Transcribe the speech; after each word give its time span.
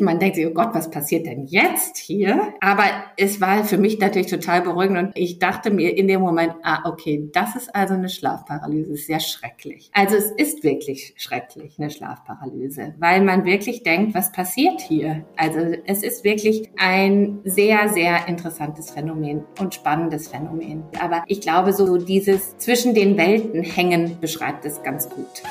Man 0.00 0.18
denkt 0.18 0.36
sich, 0.36 0.46
oh 0.46 0.50
Gott, 0.50 0.70
was 0.72 0.90
passiert 0.90 1.26
denn 1.26 1.46
jetzt 1.46 1.96
hier? 1.96 2.54
Aber 2.60 2.84
es 3.16 3.40
war 3.40 3.64
für 3.64 3.78
mich 3.78 3.98
natürlich 3.98 4.28
total 4.28 4.62
beruhigend 4.62 4.98
und 4.98 5.12
ich 5.14 5.38
dachte 5.38 5.70
mir 5.70 5.96
in 5.96 6.08
dem 6.08 6.20
Moment, 6.20 6.54
ah, 6.62 6.80
okay, 6.84 7.28
das 7.32 7.56
ist 7.56 7.74
also 7.74 7.94
eine 7.94 8.08
Schlafparalyse, 8.08 8.96
sehr 8.96 9.20
schrecklich. 9.20 9.90
Also 9.92 10.16
es 10.16 10.30
ist 10.30 10.62
wirklich 10.62 11.14
schrecklich, 11.16 11.78
eine 11.78 11.90
Schlafparalyse, 11.90 12.94
weil 12.98 13.22
man 13.22 13.44
wirklich 13.44 13.82
denkt, 13.82 14.14
was 14.14 14.32
passiert 14.32 14.80
hier? 14.80 15.24
Also 15.36 15.58
es 15.86 16.02
ist 16.02 16.24
wirklich 16.24 16.70
ein 16.76 17.40
sehr, 17.44 17.88
sehr 17.88 18.28
interessantes 18.28 18.90
Phänomen 18.90 19.44
und 19.60 19.74
spannendes 19.74 20.28
Phänomen. 20.28 20.84
Aber 21.00 21.24
ich 21.26 21.40
glaube, 21.40 21.72
so 21.72 21.96
dieses 21.96 22.56
zwischen 22.58 22.94
den 22.94 23.16
Welten 23.16 23.62
hängen 23.62 24.18
beschreibt 24.20 24.64
es 24.64 24.82
ganz 24.82 25.08
gut. 25.08 25.42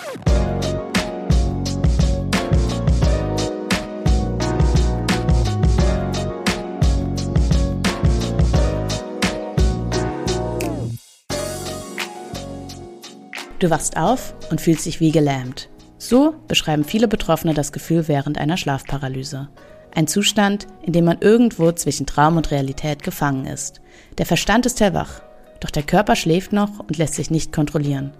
Du 13.63 13.69
wachst 13.69 13.95
auf 13.95 14.35
und 14.51 14.59
fühlst 14.59 14.85
dich 14.85 14.99
wie 14.99 15.13
gelähmt. 15.13 15.69
So 15.97 16.35
beschreiben 16.49 16.83
viele 16.83 17.07
Betroffene 17.07 17.53
das 17.53 17.71
Gefühl 17.71 18.09
während 18.09 18.37
einer 18.37 18.57
Schlafparalyse. 18.57 19.47
Ein 19.95 20.05
Zustand, 20.05 20.67
in 20.81 20.91
dem 20.91 21.05
man 21.05 21.19
irgendwo 21.21 21.71
zwischen 21.71 22.05
Traum 22.05 22.35
und 22.35 22.51
Realität 22.51 23.03
gefangen 23.03 23.45
ist. 23.45 23.79
Der 24.17 24.25
Verstand 24.25 24.65
ist 24.65 24.81
hellwach, 24.81 25.21
doch 25.61 25.69
der 25.69 25.83
Körper 25.83 26.17
schläft 26.17 26.51
noch 26.51 26.79
und 26.79 26.97
lässt 26.97 27.13
sich 27.13 27.31
nicht 27.31 27.53
kontrollieren. 27.53 28.11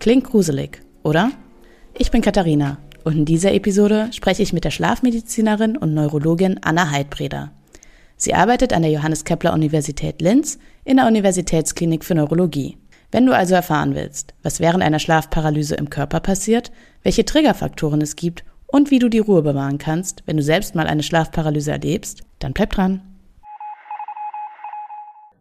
Klingt 0.00 0.24
gruselig, 0.24 0.82
oder? 1.04 1.30
Ich 1.96 2.10
bin 2.10 2.20
Katharina 2.20 2.78
und 3.04 3.18
in 3.18 3.24
dieser 3.24 3.52
Episode 3.52 4.10
spreche 4.12 4.42
ich 4.42 4.52
mit 4.52 4.64
der 4.64 4.72
Schlafmedizinerin 4.72 5.76
und 5.76 5.94
Neurologin 5.94 6.58
Anna 6.64 6.90
Heidbreder. 6.90 7.52
Sie 8.16 8.34
arbeitet 8.34 8.72
an 8.72 8.82
der 8.82 8.90
Johannes 8.90 9.22
Kepler 9.22 9.52
Universität 9.52 10.20
Linz 10.20 10.58
in 10.84 10.96
der 10.96 11.06
Universitätsklinik 11.06 12.04
für 12.04 12.16
Neurologie. 12.16 12.78
Wenn 13.10 13.24
du 13.24 13.34
also 13.34 13.54
erfahren 13.54 13.94
willst, 13.94 14.34
was 14.42 14.60
während 14.60 14.82
einer 14.82 14.98
Schlafparalyse 14.98 15.74
im 15.76 15.88
Körper 15.88 16.20
passiert, 16.20 16.70
welche 17.02 17.24
Triggerfaktoren 17.24 18.02
es 18.02 18.16
gibt 18.16 18.44
und 18.66 18.90
wie 18.90 18.98
du 18.98 19.08
die 19.08 19.18
Ruhe 19.18 19.40
bewahren 19.40 19.78
kannst, 19.78 20.22
wenn 20.26 20.36
du 20.36 20.42
selbst 20.42 20.74
mal 20.74 20.86
eine 20.86 21.02
Schlafparalyse 21.02 21.70
erlebst, 21.70 22.24
dann 22.38 22.52
bleib 22.52 22.70
dran. 22.70 23.00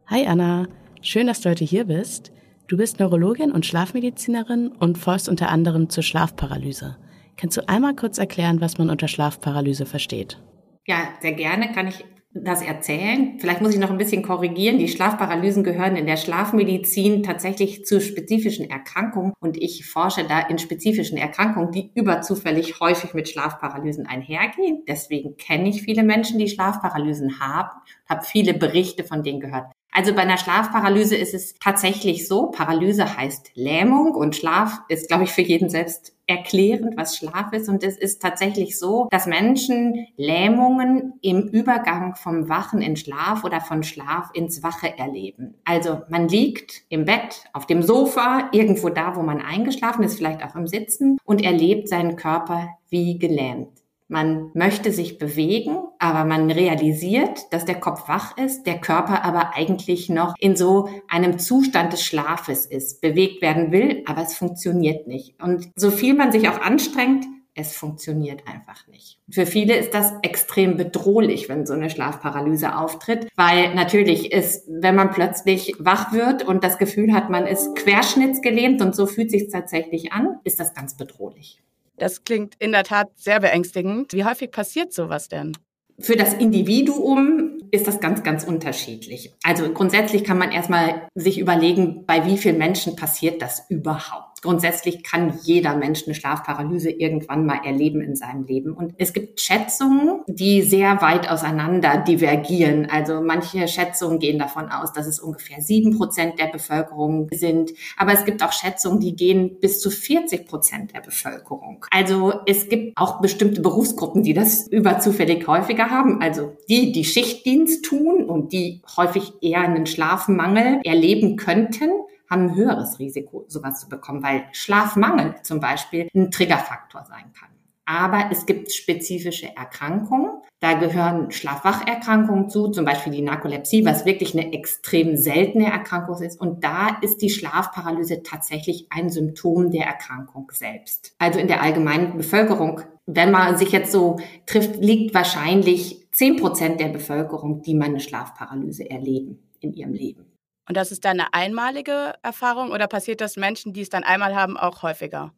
Hi 0.07 0.25
Anna, 0.25 0.67
schön, 1.01 1.27
dass 1.27 1.41
du 1.41 1.49
heute 1.49 1.65
hier 1.65 1.83
bist. 1.83 2.31
Du 2.69 2.77
bist 2.77 2.99
Neurologin 2.99 3.51
und 3.51 3.65
Schlafmedizinerin 3.65 4.69
und 4.69 4.97
forschst 4.97 5.27
unter 5.27 5.49
anderem 5.49 5.89
zur 5.89 6.03
Schlafparalyse. 6.03 6.95
Kannst 7.35 7.57
du 7.57 7.67
einmal 7.67 7.95
kurz 7.95 8.17
erklären, 8.17 8.61
was 8.61 8.77
man 8.77 8.89
unter 8.89 9.09
Schlafparalyse 9.09 9.85
versteht? 9.85 10.41
Ja, 10.85 11.09
sehr 11.21 11.33
gerne 11.33 11.73
kann 11.73 11.87
ich 11.87 12.05
das 12.43 12.61
erzählen. 12.61 13.38
Vielleicht 13.39 13.61
muss 13.61 13.73
ich 13.73 13.80
noch 13.80 13.89
ein 13.89 13.97
bisschen 13.97 14.23
korrigieren. 14.23 14.77
Die 14.77 14.88
Schlafparalysen 14.88 15.63
gehören 15.63 15.95
in 15.95 16.05
der 16.05 16.17
Schlafmedizin 16.17 17.23
tatsächlich 17.23 17.85
zu 17.85 18.02
spezifischen 18.02 18.69
Erkrankungen 18.69 19.33
und 19.39 19.57
ich 19.57 19.85
forsche 19.85 20.23
da 20.23 20.39
in 20.39 20.58
spezifischen 20.58 21.17
Erkrankungen, 21.17 21.71
die 21.71 21.91
überzufällig 21.95 22.80
häufig 22.80 23.13
mit 23.13 23.30
Schlafparalysen 23.30 24.08
einhergehen. 24.08 24.83
Deswegen 24.88 25.38
kenne 25.38 25.69
ich 25.69 25.83
viele 25.83 26.03
Menschen, 26.03 26.39
die 26.39 26.49
Schlafparalysen 26.49 27.39
haben, 27.39 27.69
habe 28.09 28.25
viele 28.25 28.53
Berichte 28.53 29.03
von 29.03 29.23
denen 29.23 29.39
gehört. 29.39 29.71
Also 29.91 30.13
bei 30.13 30.21
einer 30.21 30.38
Schlafparalyse 30.38 31.16
ist 31.16 31.33
es 31.33 31.55
tatsächlich 31.59 32.27
so, 32.27 32.47
Paralyse 32.47 33.17
heißt 33.17 33.52
Lähmung 33.55 34.13
und 34.13 34.35
Schlaf 34.35 34.81
ist, 34.89 35.07
glaube 35.07 35.23
ich, 35.23 35.31
für 35.31 35.41
jeden 35.41 35.69
selbst 35.69 36.13
erklärend, 36.27 36.97
was 36.97 37.17
Schlaf 37.17 37.53
ist. 37.53 37.69
Und 37.69 37.83
es 37.83 37.97
ist 37.97 38.21
tatsächlich 38.21 38.77
so, 38.77 39.08
dass 39.11 39.25
Menschen 39.25 40.08
Lähmungen 40.17 41.13
im 41.21 41.47
Übergang 41.47 42.15
vom 42.15 42.49
Wachen 42.49 42.81
in 42.81 42.97
Schlaf 42.97 43.43
oder 43.43 43.61
von 43.61 43.81
Schlaf 43.81 44.30
ins 44.33 44.61
Wache 44.61 44.97
erleben. 44.97 45.55
Also 45.63 46.02
man 46.09 46.27
liegt 46.27 46.83
im 46.89 47.05
Bett, 47.05 47.45
auf 47.53 47.65
dem 47.65 47.81
Sofa, 47.81 48.49
irgendwo 48.52 48.89
da, 48.89 49.15
wo 49.15 49.23
man 49.23 49.42
eingeschlafen 49.42 50.04
ist, 50.04 50.17
vielleicht 50.17 50.43
auch 50.43 50.55
im 50.55 50.67
Sitzen 50.67 51.17
und 51.23 51.42
erlebt 51.43 51.87
seinen 51.87 52.17
Körper 52.17 52.67
wie 52.89 53.17
gelähmt. 53.17 53.69
Man 54.09 54.51
möchte 54.53 54.91
sich 54.91 55.17
bewegen, 55.17 55.79
aber 55.99 56.23
man 56.23 56.49
realisiert, 56.49 57.51
dass 57.51 57.65
der 57.65 57.79
Kopf 57.79 58.07
wach 58.07 58.37
ist, 58.37 58.63
der 58.63 58.79
Körper 58.79 59.25
aber 59.25 59.55
eigentlich 59.55 60.09
noch 60.09 60.33
in 60.39 60.55
so 60.55 60.87
einem 61.09 61.39
Zustand 61.39 61.91
des 61.91 62.03
Schlafes 62.03 62.65
ist, 62.65 63.01
bewegt 63.01 63.41
werden 63.41 63.71
will, 63.71 64.03
aber 64.05 64.21
es 64.21 64.35
funktioniert 64.35 65.07
nicht. 65.07 65.41
Und 65.41 65.69
so 65.75 65.91
viel 65.91 66.13
man 66.13 66.31
sich 66.31 66.47
auch 66.47 66.61
anstrengt, 66.61 67.25
es 67.57 67.75
funktioniert 67.75 68.47
einfach 68.47 68.87
nicht. 68.87 69.19
Für 69.29 69.45
viele 69.45 69.75
ist 69.75 69.93
das 69.93 70.13
extrem 70.21 70.77
bedrohlich, 70.77 71.49
wenn 71.49 71.65
so 71.65 71.73
eine 71.73 71.89
Schlafparalyse 71.89 72.77
auftritt, 72.77 73.27
weil 73.35 73.73
natürlich 73.73 74.31
ist, 74.31 74.65
wenn 74.69 74.95
man 74.95 75.09
plötzlich 75.09 75.73
wach 75.79 76.13
wird 76.13 76.47
und 76.47 76.63
das 76.63 76.77
Gefühl 76.77 77.13
hat, 77.13 77.29
man 77.29 77.47
ist 77.47 77.75
querschnittsgelähmt 77.75 78.81
und 78.81 78.95
so 78.95 79.07
fühlt 79.07 79.31
sich 79.31 79.49
tatsächlich 79.49 80.13
an, 80.13 80.37
ist 80.43 80.59
das 80.59 80.73
ganz 80.75 80.95
bedrohlich. 80.95 81.61
Das 81.97 82.23
klingt 82.23 82.55
in 82.59 82.71
der 82.71 82.83
Tat 82.83 83.09
sehr 83.15 83.39
beängstigend. 83.39 84.13
Wie 84.13 84.23
häufig 84.23 84.52
passiert 84.52 84.93
sowas 84.93 85.30
denn? 85.30 85.53
Für 85.99 86.15
das 86.15 86.35
Individuum 86.35 87.58
ist 87.71 87.87
das 87.87 87.99
ganz, 87.99 88.21
ganz 88.21 88.43
unterschiedlich. 88.43 89.33
Also 89.43 89.73
grundsätzlich 89.73 90.23
kann 90.23 90.37
man 90.37 90.52
erstmal 90.52 91.07
sich 91.15 91.39
überlegen, 91.39 92.05
bei 92.05 92.25
wie 92.25 92.37
vielen 92.37 92.59
Menschen 92.59 92.95
passiert 92.95 93.41
das 93.41 93.65
überhaupt 93.69 94.36
grundsätzlich 94.42 95.03
kann 95.03 95.39
jeder 95.43 95.75
Mensch 95.75 96.03
eine 96.05 96.15
Schlafparalyse 96.15 96.89
irgendwann 96.89 97.45
mal 97.45 97.59
erleben 97.64 98.02
in 98.02 98.15
seinem 98.15 98.43
Leben. 98.43 98.73
Und 98.73 98.93
es 98.98 99.14
gibt 99.14 99.39
Schätzungen, 99.39 100.21
die 100.27 100.61
sehr 100.61 101.02
weit 101.02 101.30
auseinander 101.30 101.98
divergieren. 101.98 102.87
Also 102.89 103.21
manche 103.21 103.67
Schätzungen 103.67 104.20
gehen 104.20 104.39
davon 104.39 104.70
aus, 104.70 104.93
dass 104.93 105.08
es 105.08 105.20
ungefähr 105.20 105.61
sieben 105.61 105.98
Prozent 105.98 106.39
der 106.39 106.48
Bevölkerung 106.48 107.27
sind. 107.33 107.71
Aber 107.98 108.14
es 108.14 108.25
gibt 108.25 108.43
auch 108.43 108.52
Schätzungen, 108.52 108.99
die 108.99 109.15
gehen 109.15 109.59
bis 109.59 109.80
zu 109.80 109.89
40 109.89 110.48
Prozent 110.48 110.93
der 110.93 111.02
Bevölkerung. 111.02 111.86
Also 111.92 112.33
es 112.45 112.69
gibt 112.69 112.98
auch 112.98 113.21
bestimmte 113.21 113.61
Berufsgruppen, 113.61 114.23
die 114.23 114.33
das 114.33 114.67
überzufällig 114.67 115.48
häufiger 115.48 115.89
haben. 115.89 116.21
Also 116.21 116.58
die, 116.69 116.92
die 116.92 117.05
Schichtdienst 117.05 117.86
tun 117.86 118.25
und 118.25 118.54
die 118.54 118.81
häufig 118.95 119.33
eher 119.42 119.61
einen 119.61 119.86
Schlafmangel 119.86 120.81
erleben 120.83 121.37
könnten 121.37 121.89
haben 122.30 122.49
ein 122.49 122.55
höheres 122.55 122.99
Risiko, 122.99 123.45
sowas 123.48 123.80
zu 123.80 123.89
bekommen, 123.89 124.23
weil 124.23 124.45
Schlafmangel 124.52 125.36
zum 125.43 125.60
Beispiel 125.60 126.08
ein 126.15 126.32
Triggerfaktor 126.32 127.05
sein 127.05 127.32
kann. 127.38 127.49
Aber 127.89 128.25
es 128.31 128.45
gibt 128.45 128.74
spezifische 128.74 129.56
Erkrankungen. 129.56 130.42
Da 130.60 130.74
gehören 130.74 131.31
Schlafwacherkrankungen 131.31 132.50
zu, 132.50 132.68
zum 132.68 132.83
Beispiel 132.83 133.13
die 133.13 133.21
Narkolepsie, 133.21 133.86
was 133.86 134.06
wirklich 134.06 134.38
eine 134.38 134.51
extrem 134.51 135.16
seltene 135.16 135.71
Erkrankung 135.71 136.21
ist. 136.21 136.39
Und 136.39 136.66
da 136.66 136.98
ist 137.01 137.21
die 137.21 137.30
Schlafparalyse 137.30 138.24
tatsächlich 138.24 138.88
ein 138.89 139.10
Symptom 139.10 139.71
der 139.71 139.86
Erkrankung 139.86 140.51
selbst. 140.51 141.13
Also 141.18 141.39
in 141.39 141.48
der 141.48 141.62
allgemeinen 141.62 142.18
Bevölkerung, 142.18 142.81
wenn 143.06 143.31
man 143.31 143.57
sich 143.57 143.71
jetzt 143.71 143.94
so 143.94 144.18
trifft, 144.45 144.75
liegt 144.83 145.13
wahrscheinlich 145.13 146.07
zehn 146.12 146.36
Prozent 146.36 146.81
der 146.81 146.89
Bevölkerung, 146.89 147.62
die 147.62 147.74
mal 147.74 147.86
eine 147.86 148.01
Schlafparalyse 148.01 148.89
erleben 148.89 149.39
in 149.62 149.71
ihrem 149.74 149.94
Leben. 149.94 150.25
Und 150.68 150.75
das 150.75 150.92
ist 150.92 151.06
dann 151.06 151.19
eine 151.19 151.33
einmalige 151.33 152.13
Erfahrung 152.24 152.72
oder 152.72 152.88
passiert 152.88 153.22
das 153.22 153.38
Menschen, 153.38 153.74
die 153.74 153.81
es 153.81 153.89
dann 153.89 154.04
einmal 154.04 154.36
haben, 154.36 154.57
auch 154.57 154.83
häufiger? 154.83 155.33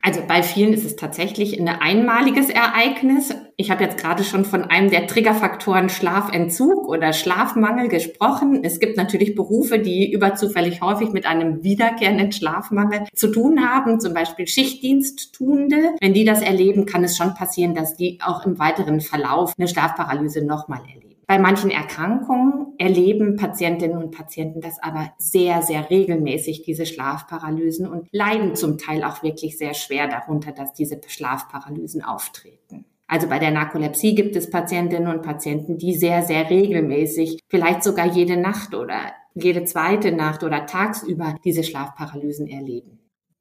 Also 0.00 0.22
bei 0.26 0.44
vielen 0.44 0.72
ist 0.72 0.84
es 0.84 0.94
tatsächlich 0.94 1.58
ein 1.58 1.68
einmaliges 1.68 2.50
Ereignis. 2.50 3.34
Ich 3.56 3.72
habe 3.72 3.82
jetzt 3.82 3.98
gerade 3.98 4.22
schon 4.22 4.44
von 4.44 4.62
einem 4.62 4.90
der 4.90 5.08
Triggerfaktoren 5.08 5.88
Schlafentzug 5.88 6.88
oder 6.88 7.12
Schlafmangel 7.12 7.88
gesprochen. 7.88 8.62
Es 8.62 8.78
gibt 8.78 8.96
natürlich 8.96 9.34
Berufe, 9.34 9.80
die 9.80 10.12
überzufällig 10.12 10.82
häufig 10.82 11.10
mit 11.10 11.26
einem 11.26 11.64
wiederkehrenden 11.64 12.30
Schlafmangel 12.30 13.08
zu 13.12 13.32
tun 13.32 13.68
haben, 13.68 13.98
zum 13.98 14.14
Beispiel 14.14 14.46
Schichtdiensttuende. 14.46 15.96
Wenn 16.00 16.14
die 16.14 16.24
das 16.24 16.42
erleben, 16.42 16.86
kann 16.86 17.02
es 17.02 17.16
schon 17.16 17.34
passieren, 17.34 17.74
dass 17.74 17.96
die 17.96 18.20
auch 18.22 18.46
im 18.46 18.60
weiteren 18.60 19.00
Verlauf 19.00 19.54
eine 19.58 19.66
Schlafparalyse 19.66 20.46
nochmal 20.46 20.82
erleben. 20.82 20.97
Bei 21.28 21.38
manchen 21.38 21.70
Erkrankungen 21.70 22.72
erleben 22.78 23.36
Patientinnen 23.36 24.02
und 24.02 24.16
Patienten 24.16 24.62
das 24.62 24.82
aber 24.82 25.12
sehr, 25.18 25.60
sehr 25.60 25.90
regelmäßig, 25.90 26.62
diese 26.62 26.86
Schlafparalysen 26.86 27.86
und 27.86 28.08
leiden 28.12 28.56
zum 28.56 28.78
Teil 28.78 29.04
auch 29.04 29.22
wirklich 29.22 29.58
sehr 29.58 29.74
schwer 29.74 30.08
darunter, 30.08 30.52
dass 30.52 30.72
diese 30.72 30.98
Schlafparalysen 31.06 32.02
auftreten. 32.02 32.86
Also 33.06 33.28
bei 33.28 33.38
der 33.38 33.50
Narkolepsie 33.50 34.14
gibt 34.14 34.36
es 34.36 34.48
Patientinnen 34.48 35.14
und 35.14 35.22
Patienten, 35.22 35.76
die 35.76 35.94
sehr, 35.96 36.22
sehr 36.22 36.48
regelmäßig, 36.48 37.40
vielleicht 37.50 37.82
sogar 37.82 38.06
jede 38.06 38.38
Nacht 38.38 38.74
oder 38.74 38.98
jede 39.34 39.64
zweite 39.64 40.12
Nacht 40.12 40.42
oder 40.44 40.64
tagsüber 40.64 41.36
diese 41.44 41.62
Schlafparalysen 41.62 42.46
erleben. 42.46 43.00